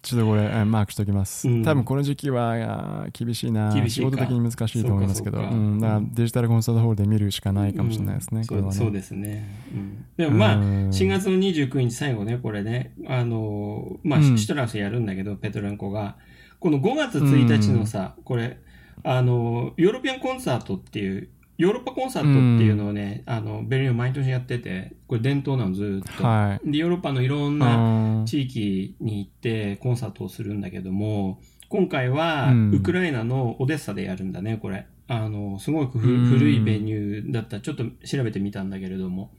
[0.00, 1.46] ちょっとこれ、えマークしておきます。
[1.46, 3.74] うん多分この時期は厳しいな。
[3.74, 5.52] 厳しいか仕事的に難しいと思いますけど、そうかう。
[5.52, 8.72] そうんかだからデジタルコンサートホールで見るしかないかもしれないですね、うんこれはね。
[8.72, 9.46] そうですね。
[9.74, 16.16] うん、でもまあ、うん4月の29日最後ね、これね、あのーまあ、うんシュトラウスやるんだけど、ペトレンコが。
[16.58, 18.58] この5月1日のさ、これ、
[19.02, 21.28] あのーヨーロピアンコンサートっていう、
[21.58, 26.24] ヨーロッパコンサートっていうのをね、あの、ベルリンは毎年やってて、これ伝統なのずーっと。
[26.24, 26.70] はい。
[26.70, 34.86] で、ヨーロッパのいろんうな、ん地域に行ってコンサートをするんだけども、今回はうんウクライナのオデッサでやるんだね、これ。
[35.08, 37.60] あの、すごく古いベニューだった。
[37.60, 39.30] ちょっと調べてみたんだけれども。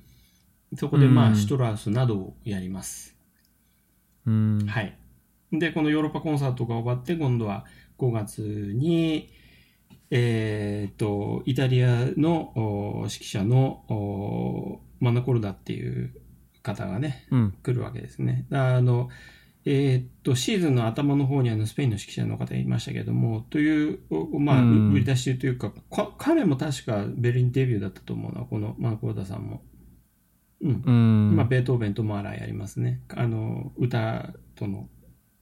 [0.75, 3.15] そこでまあ、うんシュトラウスなどをやります。
[4.25, 4.65] うん。
[4.67, 4.97] はい。
[5.51, 7.65] で、このヨーロッパコンサートが終わって、今度は
[7.99, 9.29] 5月に、
[10.15, 16.13] えーっと、イタリアのお指揮者のおマナコルダっていう
[16.61, 17.51] 方がね、うん。
[17.63, 18.45] 来るわけですね。
[18.51, 19.09] あの、
[19.65, 29.63] えーっと、シーズンの頭の方にあのスペインの指揮者の方いましたけども、という、おまあ、うん売り出しというか、か彼も確かベルリンデビューだったと思うな、このマナコルダさんも。
[30.61, 30.83] うん。
[30.85, 31.35] うん。
[31.35, 33.01] まあ、ベートーベンとマーラーやりますね。
[33.09, 34.89] あの、歌との。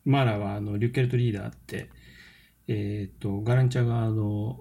[0.06, 1.90] マーラーは、あの、リュッケルトリーダーって、
[2.68, 4.60] えっ、と、ガランチャが、あの、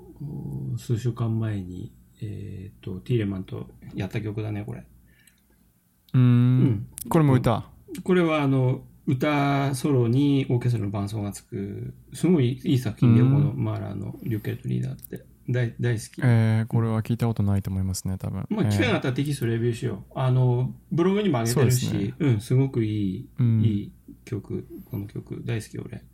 [0.79, 1.93] 数週間前に、
[2.23, 4.81] えっ、と、ティーレマンとやった曲だね、これ。
[4.81, 6.19] う。
[6.19, 6.87] うんん。
[7.09, 7.69] これも歌。
[8.03, 15.25] これは、あの、歌ソロにオーケストラの伴奏がつく、すごいいい作品で、うんこのマーラーのリュッケルトリーダーって。
[15.49, 16.21] 大大好き。
[16.23, 18.47] えー、これは聞いたことないと思いますね、多分。
[18.49, 20.13] まあ、機会があえったらテキストレビューしよう。
[20.15, 23.93] あの、ブログにも上げてるし、そうねうん、すごくいい、うんいい
[24.25, 26.05] 曲、この曲、大好き俺。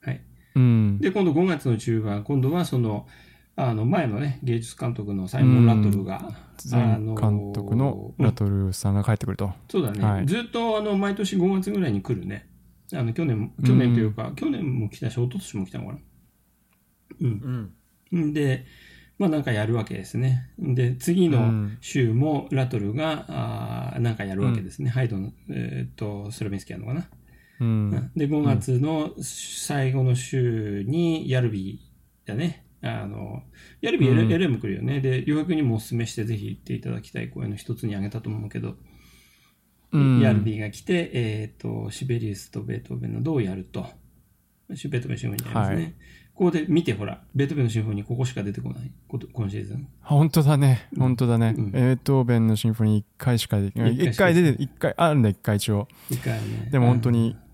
[0.00, 0.22] はい。
[0.58, 0.62] ーう
[0.96, 0.98] ん。
[0.98, 3.06] で、今度5月の中盤、今度はその、
[3.56, 6.32] あの、前のね、芸術監督のサイモン・ラトルが、
[6.70, 9.52] 前あの監督のラトルさんが帰ってくると。
[9.68, 12.48] そうだね、はいずっとあの、毎年5月ぐらいに来るね。
[12.94, 15.98] あの、去年も、去年というか、去年も来たし、一昨年も来たのかな。
[17.20, 17.72] うん。
[18.12, 18.32] うん。
[18.32, 18.64] で、
[19.18, 20.50] まあなんかやるわけですね。
[20.58, 24.90] で、次のうん週もラトルが、あーなんかやるわけですね。
[24.90, 27.08] ハイドの、えーっと、スロベンスキーやるのかな。
[27.60, 28.10] うん。
[28.16, 32.64] で、5月の最後の週にヤルビーだね。
[32.80, 33.42] あの、
[33.80, 35.00] ヤルビー、うん LA も来るよね。
[35.00, 38.76] で、予約にもお勧めしてぜひ行っていただきたい公演の一つに挙げたと思うけど、
[39.90, 43.86] うんヤルビーが来て、えっ、と、シベリウスとベートーベンのどうやると。
[44.74, 45.76] シベートーベンシンフォニーますね。
[45.76, 45.94] はい
[46.38, 48.92] ここで見てほら、ベートーベンのシンフォニーここしか出てこない。
[49.08, 49.88] こと今シーズン。
[50.04, 50.88] あ本当だね。
[50.96, 51.52] 本当だね。
[51.58, 53.96] うんベートーベンのシンフォニー1回しかできない。
[53.96, 55.88] 1一回しか回出て、1回、あるんだ、1回一応。
[56.08, 56.68] 一回ね。
[56.70, 57.47] でも本当に、うん。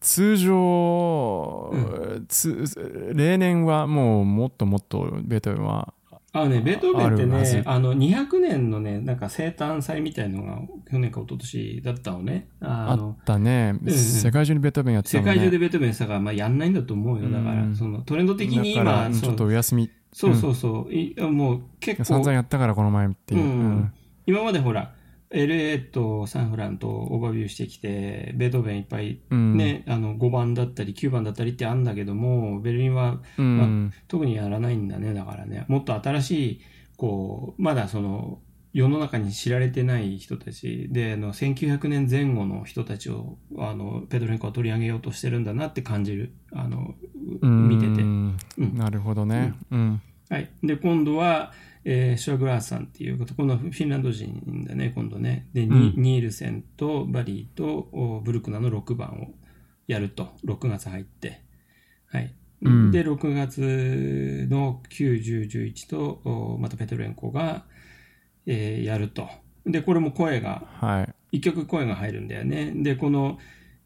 [0.00, 5.94] 通常、うつ例年はもうもっともっとベートーベンは、
[6.34, 10.60] あのね、ベートーベンってね、あの、200年のね、なんか生誕祭みたいのが、
[10.90, 12.48] 去年か一昨年だったのね。
[12.60, 13.78] あっ、たね。
[13.84, 15.24] うん世界中にベートーベンやってたね。
[15.24, 17.28] 界中でベートーベンしたから、まあ、やんないんだと思うよ。
[17.28, 19.90] だから、うんその、トレンド的に今、ちょっとお休み。
[20.14, 23.42] そうそうそう、いもう結構散々、やったからこの前っていう。
[23.42, 23.92] うんうん
[24.24, 24.94] 今までほら、
[25.32, 35.64] LA とサンフランとオーバービューしてきて、ベートーベンいっぱいうんね、あの5番だったり9番だったりってあるんだけども、ベルリンはうん特にやらないんだね、だからね。
[35.68, 36.60] もっと新しい、
[36.96, 38.40] こう、まだその、
[38.72, 46.32] 世の中に知られてない人たちで、あの、1900年前後の人たちを、あの、ペドレンコは取り上げようとしてるんだなって感じる。
[46.52, 46.94] あの、
[47.42, 48.02] うん見てて。
[48.02, 49.52] うんうんなるほどね。
[49.70, 50.00] うん。
[50.30, 50.50] はい。
[50.62, 51.52] で、今度は、
[51.84, 55.48] えーシュワグラースさんっていうこと、このフィンランド人だね、今度ね。
[55.52, 59.34] で、ニうんニールセンとバリーとおブルックナーの6番を
[59.86, 61.42] やると、6月入って。
[62.06, 62.34] はい。
[62.62, 67.64] うんで、6月の9、10、11と、おまたペトレンコが、
[68.46, 69.28] えーやると。
[69.66, 71.38] で、これも声が、はい。
[71.38, 72.72] 一曲声が入るんだよね。
[72.76, 73.38] で、この、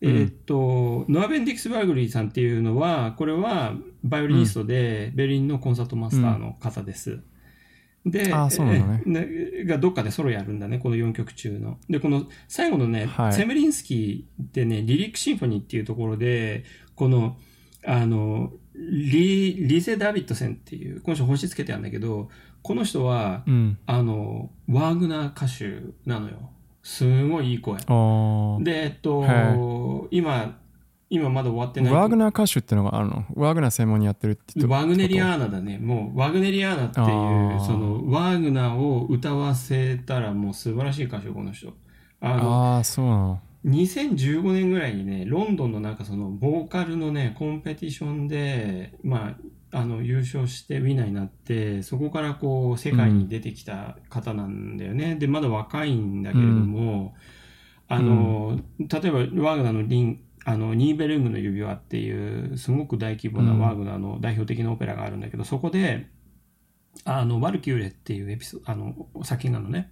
[0.02, 3.74] えーっと、ノアベン・ディクスバーグリーさんっていうのは、これは
[4.04, 7.20] バイオリニストで、ベルリンのコンサートマスターの方です。
[8.06, 11.78] で、あーそうなのねえーねがどっかでソロやるんだね、この4曲中の。
[11.90, 17.36] で、この最後のね、はいセメリンスキーってね、リリックシンフォニーっていうところで、この、
[17.84, 22.28] あの、リ、リゼ・ダビッドセンっていう、この人星つけてあるんだけど、
[22.62, 23.78] この人は、うん。
[23.86, 26.50] あの、ワーグナー歌手なのよ。
[26.82, 27.78] すごいいい声。
[28.62, 30.58] で、えっとへ、今、
[31.08, 31.92] 今まだ終わってない。
[31.92, 33.24] ワーグナー歌手ってのがあるの？
[33.34, 35.78] ワーグナー専門にやってるって言ってワグネリアーナだね。
[35.78, 41.72] もう、ワグネリアーナっていあう、ーその、ワーグナーを歌わせたらもう素晴らしい歌手、この人。
[42.20, 43.40] あの、ああ、そうなの。
[43.66, 49.36] 2015年ぐらいにね、ロンドンのなんかその、ボーカルのね、コンペティションで、ま
[49.72, 55.16] あ、あの、優勝してウィナーになって、そこからこう、世界に出てきた方なんだよね。
[55.16, 57.14] で、まだ若いんだけれども、
[57.88, 66.06] あの、例えば、ワーグナーのリン、あの、ニーベルングの指輪っていう、すごく大規模なうんワーグナーの代表的なオペラがあるんだけど、そこで、
[67.04, 69.90] あの、ワルキューレっていうエピソード、あの、作品なのね。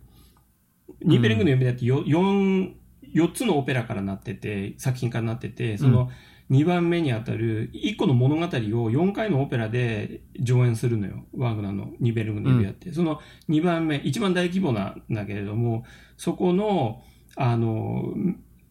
[1.02, 2.72] ニーベルングの指輪ってよ4、
[3.14, 6.08] 4つのオペラからなってて、作品からなってて、その
[6.52, 11.24] 2番目にあたる1個の物語を4回のオペラで上演するのよ。
[11.36, 12.92] ワーグナーのニーベルングの指輪って。
[12.92, 15.84] その2番目、一番大規模なんだけれども、
[16.16, 17.02] そこの、
[17.34, 18.14] あの、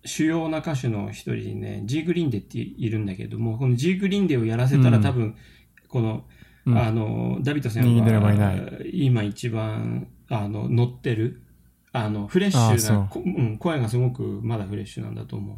[0.06, 5.36] 主要な歌手の一人にね、ジー・グリーンデっているんだけども、このジー・グリーンデをやらせたら、うん多分、
[5.88, 6.26] この、
[6.66, 11.42] うんあの、ダビッドさん右に出ればいなが今一番、あの、乗ってる、
[11.92, 15.58] あの、フレッシュな、うん、声がすごくまだフレッシュなんだと思う。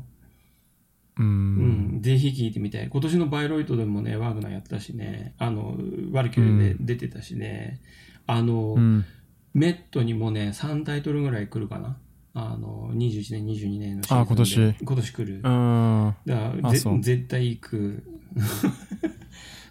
[1.22, 1.24] う。
[1.24, 2.90] うんん、ぜひ聴いてみたい。
[2.90, 5.78] 今年のバイロイトでもね、ワーグナーやったしね、あの、
[6.12, 7.82] ワルキューレで出てたしね、
[8.28, 9.06] あの、うん。
[9.54, 11.98] メットにもね、3タイトルぐらい来るかな。
[12.38, 14.26] あの、21年、22年のシーズンで。
[14.26, 15.40] あ今年今年来る。
[15.40, 16.16] うだん。
[16.26, 18.04] からぜ絶対行く。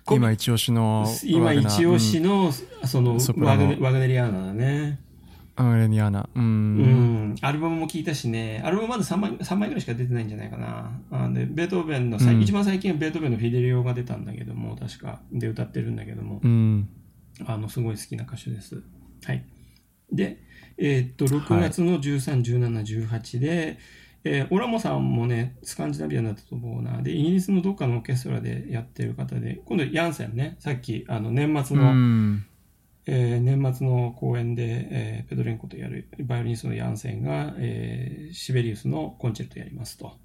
[0.07, 1.07] こ 今一押しの。
[1.25, 2.45] 今一押しの。
[2.47, 2.53] の、
[2.83, 4.99] そのワグネ、ワグネリアーナだね。
[5.59, 5.71] うん。
[5.73, 6.27] アレニアナ。
[6.35, 6.41] う。
[6.41, 7.35] うんん。
[7.43, 11.01] アルバムも聞いたしね、アルバムまだ3枚 ,3 枚ぐらいしか出てないんじゃないかな。
[11.11, 15.21] あでベートーベンのさ、うん一番最近はベートーベンのフィデリオが出たんだけども、確か。
[15.31, 16.89] で、歌ってるんだけども、うん。
[17.45, 18.83] あの、すごい好きな歌手です。
[19.25, 19.45] はい。
[20.11, 20.39] で、
[20.79, 23.79] えーっと、6月の13、17、18で、
[24.25, 27.03] えーオラモさんもね、スカンジナビアンだったと思うな。
[27.03, 32.47] で、イギリスのどっかのオーケストラでやってる方で、今度ヤンセンね、さっき、あの、年末うの、ん。
[33.07, 40.19] えー年末の公演で、えーペドレンコとやるバイオリニストのヤンセンが、えーシベリウスのコンチェルトやりますと。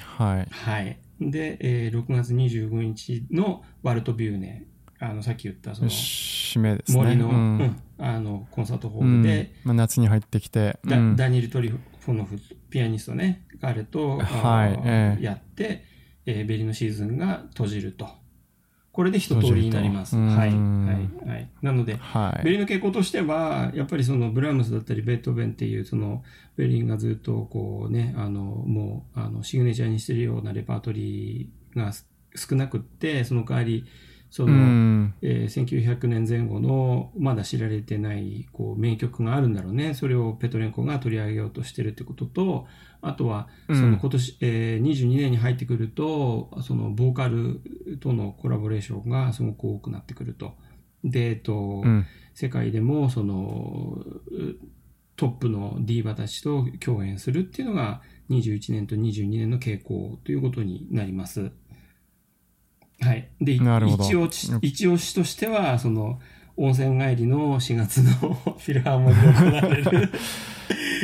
[0.00, 0.48] はい。
[0.50, 0.98] はい。
[1.20, 4.66] で、えー6月25日のワルトビューネ、
[4.98, 6.98] あの、さっき言ったその、締めですね。
[6.98, 7.76] 森の、ううんん。
[7.98, 10.78] あの、コンサートホうんールで、まあ、夏に入ってきて。
[10.84, 12.38] うダんダニエル・トリフォノフ、
[12.70, 15.84] ピアニストね、彼と、はいええやって、
[16.24, 18.08] えーベリのシーズンが閉じると。
[18.92, 20.16] これで一通りになります。
[20.16, 20.48] はい。
[20.48, 20.92] うんは
[21.26, 21.28] い。
[21.28, 21.50] はい。
[21.60, 22.44] なので、はい。
[22.44, 26.24] ベリの傾向としては、やっぱりそのブラームスだったりベートーベンっていう、その
[26.56, 33.84] ベリンがずっとこうね、あの、もう、あの、シグネチャーにしてるようなレパートリーがす少なくって、その代わり、
[34.36, 35.14] そうの、ん。
[35.22, 39.94] えー1900年前後のまだ知られてないこう名曲があるんだろうね。
[39.94, 42.66] それをペトレンコが取り上げようとしてるってことと、
[43.00, 47.62] あとは、うんその今年、えー22年に入ってくると、そのボーカル
[47.98, 50.52] とのコラボレーションがすごく多くなってくると。
[51.02, 52.04] で、えっと、うん。
[52.34, 54.56] 世界でもそのう
[55.16, 61.52] トップのディーバたちと共演するっていうのが21年と22年の傾向ということになります。
[63.00, 63.28] はい。
[63.40, 66.20] で、なるほど一押し、一押しとしては、その、
[66.56, 68.12] 温泉帰りの4月の
[68.58, 70.10] フィルハーモニーで行われる、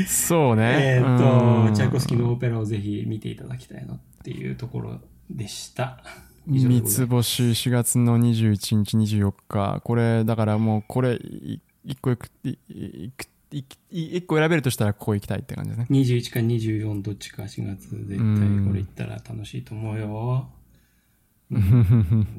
[0.06, 0.96] そうね。
[0.96, 6.02] えっと、うんチャイコフスキーのオペラをぜひ見ていただきたいなっていうところでした。
[6.46, 20.48] 三つ星4月の21日24日これだからもうこれい一個いくいいくいい一個選べるとしたらここ行きたいって感じですね21か24どっちか4月絶対これ行ったら楽しいと思うよ。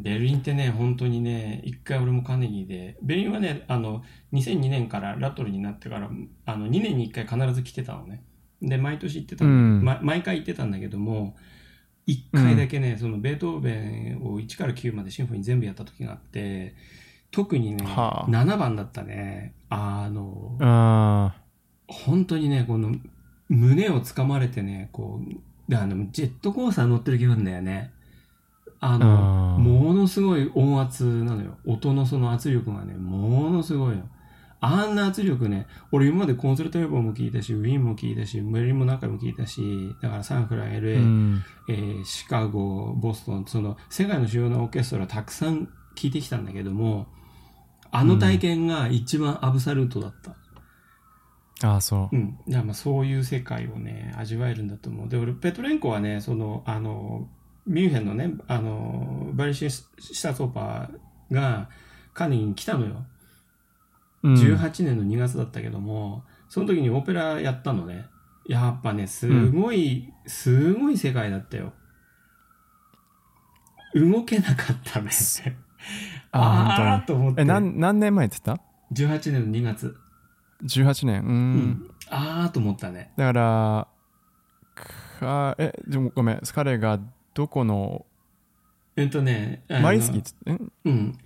[0.01, 4.03] ベルリンってね、本当にね、一回俺もカーネギーで、ベルリンはね、あの、
[4.33, 6.09] 2002年からラトルになってから、
[6.45, 8.23] あの、2年に1回必ず来てたのね。
[8.61, 11.35] で、毎年行ってたうんま毎回行ってたんだけども、
[12.07, 16.75] 1回だけね、そのベートーベンを1から9までシンフォニー全部やった時があって、
[17.31, 19.53] 特にね、はあ7番だったね。
[19.69, 21.35] あの、あ
[21.87, 22.95] 本当にね、この
[23.49, 27.91] 胸をつかまれてね、こう、であの、ジェットコースター乗ってる気分だよね。
[28.85, 31.57] あの、ものすごい音圧なのよ。
[31.65, 34.03] 音のその圧力がね、ものすごいの。
[34.59, 47.07] あんな圧力ね、俺今までコンセルト予報も聞いたし、ウィーンも聞いたし、メリンも何回も聞いたし、だからサンフラン、ー LA、うんえーシカゴ、ボストン、その世界の主要なオーケストラたくさん聞いてきたんだけども、
[47.91, 50.35] あの体験が一番アブサルートだった。
[51.67, 52.37] ああそううん。
[52.47, 55.09] いや、まあそういう世界をね、味わえるんだと思う。
[55.09, 57.29] で、俺、ペトレンコはね、その、あの、
[57.65, 61.69] ミュンヘンのね、あの、バリシン・シュタツオーパーが
[62.13, 63.05] カーネギーに来たのよ。
[64.23, 68.05] うん18年の2月だったけども、その時にオペラやったのね。
[68.47, 71.73] やっぱね、すごい、すごい世界だったよ。
[73.95, 75.09] 動けなかったね。
[76.31, 77.41] ああと思って。
[77.41, 78.59] え何何年前って言っ
[78.93, 79.95] 18年の2月。
[80.61, 81.91] た ?18 年うん、うん。
[82.09, 83.11] あーと思ったね。
[83.17, 83.87] だから
[85.19, 86.99] かえでもごめん彼が
[87.33, 88.05] どこの？
[88.95, 90.21] えっとね、マリンスキ
[90.85, 91.17] うん。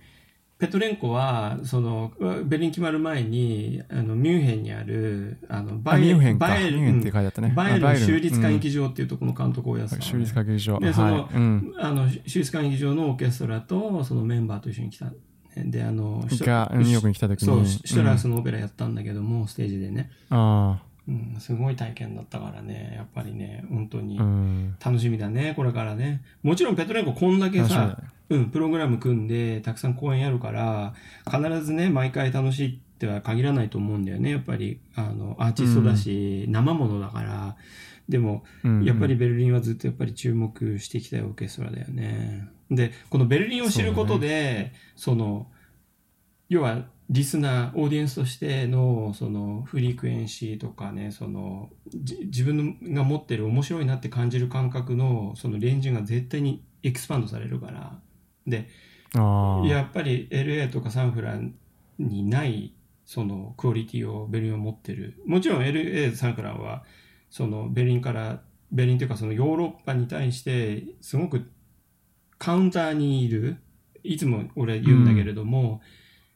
[0.58, 6.48] ペトレンコは、その、ベルリン決まる前に、あの、ミュンヘンにある、あの、あミュンヘンか。
[6.48, 7.52] バイエルミュンヘンって書いてあったね。
[7.54, 10.80] バイエルあバイエル州立歌うん劇場っていうところの監督をやってた州立歌劇場。
[10.80, 11.36] でそのはい。
[11.36, 15.12] うん、あの、州立歌劇場のオーケストラと、そのメンバーと一緒に来た。
[15.54, 17.46] で、あの、がニューヨークに来た時に。
[17.46, 20.10] そう、シュトラうんスのオペラやったんだけども、ステージでね。
[20.30, 24.18] あうん、すごい体験だったからね、やっぱりね、本当に
[24.84, 26.22] 楽しみだね、これからね。
[26.42, 27.96] もちろんペトレンコこんだけさ
[28.30, 30.92] うん、プログラム組んで、たくさん公演やるから、
[31.24, 34.30] 必ずね、毎回楽しいっては限らないと思うんだよね。
[34.30, 37.56] やっぱり、あの、アーティストだし、生ものだから。
[38.08, 42.48] でも、うんやっぱりベルリンはずっとやっぱり注目してきたオーケストラだよね。
[42.70, 45.46] で、このベルリンを知ることで、そ,、の、
[46.50, 57.98] 要はリスナー、オーディエンスとしての、その、フリークエンシーとかね、その、じ自分が持ってる面白いなって感じる感覚の、そのレンジが絶対にエクスパンドされるから。
[58.46, 58.68] で。
[59.14, 61.54] やっぱり LA とかサンフラン
[61.98, 62.74] にない
[63.06, 65.22] そのクオリティをベルリンは持ってる。
[65.24, 66.84] もちろん LA、サンフランは
[67.30, 71.50] そのベルリンから、ベルリンというかそのヨーロッパに対してすごく
[72.38, 73.56] カウンターにいる。
[74.04, 75.80] いつも俺言うんだけれども、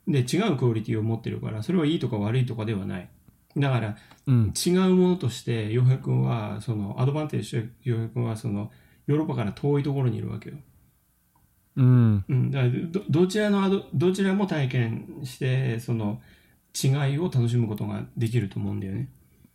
[0.06, 3.08] で違うクオリティを持ってるから、それはいいとか悪いとかではない。
[3.56, 3.96] だから
[4.26, 4.54] うん。
[4.54, 8.70] 違うものとして洋平君はそのアドバンテージとして洋平君はその
[9.06, 10.56] ヨーロッパから遠いところにいるわけよ。
[11.76, 12.24] うん。
[12.28, 16.20] うん、だからどどちらのどちらも体験してその
[16.74, 19.08] 違いを楽しむことができると思うんだよね。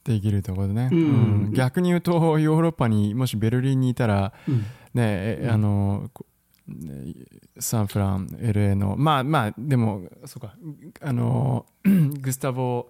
[0.03, 1.03] できるところでね、うんう
[1.49, 6.09] ん逆に言うとヨーロッパにもしベルリンにいたらうんねあの
[7.59, 10.55] サンフラン LA のまあまあでもそうか。
[11.01, 12.89] あの グスタボ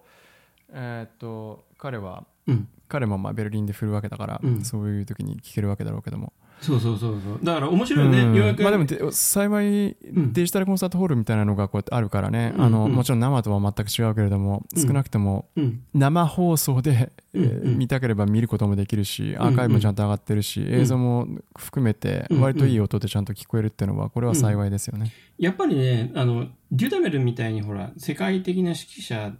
[0.70, 4.64] えーっと彼はうん、彼もまあベルリンで振るわけだから、うん。
[4.64, 7.38] そういう時に聴けるわけだろうけども、そうそうそうそう。
[7.42, 8.34] だから面白いよね、うん。
[8.34, 10.32] ようやくまあでもで幸いん。
[10.32, 12.62] デジタルコンサートホールみたいなのがこうやってあるからね、うん。
[12.62, 12.92] あのうん。
[12.92, 14.82] もちろん生とは全く違うけれども、うん。
[14.82, 15.82] 少なくともうん。
[15.94, 22.40] 生放送で、見たければ見ることもできるしアーカイブもちゃんと上がってるし、映像も含めてうん。
[22.40, 25.12] 割といい音でちゃんと聞こえるっていうのはこれは幸いですよね。
[25.38, 29.32] やっぱりねあのデュダメルみたいにほら世界的な指揮者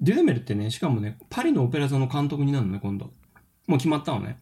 [0.00, 3.12] デュダメルってねしかもねパリのオペラ座の監督になるのね今度。
[3.66, 4.38] もう決まったのね。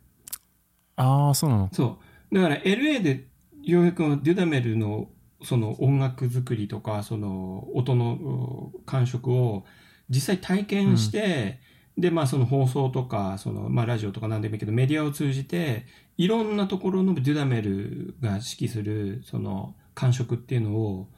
[0.96, 1.68] ああそうなの。
[1.72, 2.05] そう
[2.36, 3.28] だから LA で
[3.62, 5.08] 洋平君はデュダメルの
[5.42, 9.64] その音楽作りとかその音のう感触を
[10.10, 11.58] 実際体験して、
[11.96, 15.86] でまあその放送とかその、まあ、ラジオとか何でもいいけどメディアを通じて
[16.18, 21.08] いろんなところのデュダメルが指揮するその感触っていうのを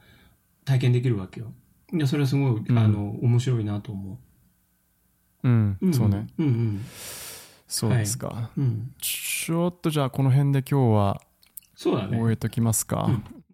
[0.63, 1.51] 体験できるわけよ。
[1.93, 4.19] いやそれはすごい、うんあの面白いなと思
[5.43, 5.89] うん、う。
[5.89, 6.27] んそうね。。
[6.37, 6.85] うんうん
[7.69, 8.49] そうですか。
[8.57, 8.91] うん。
[8.99, 11.21] ちょっとじゃあこの辺で今日は
[11.75, 12.17] そうだね。
[12.17, 13.09] 終えときますか。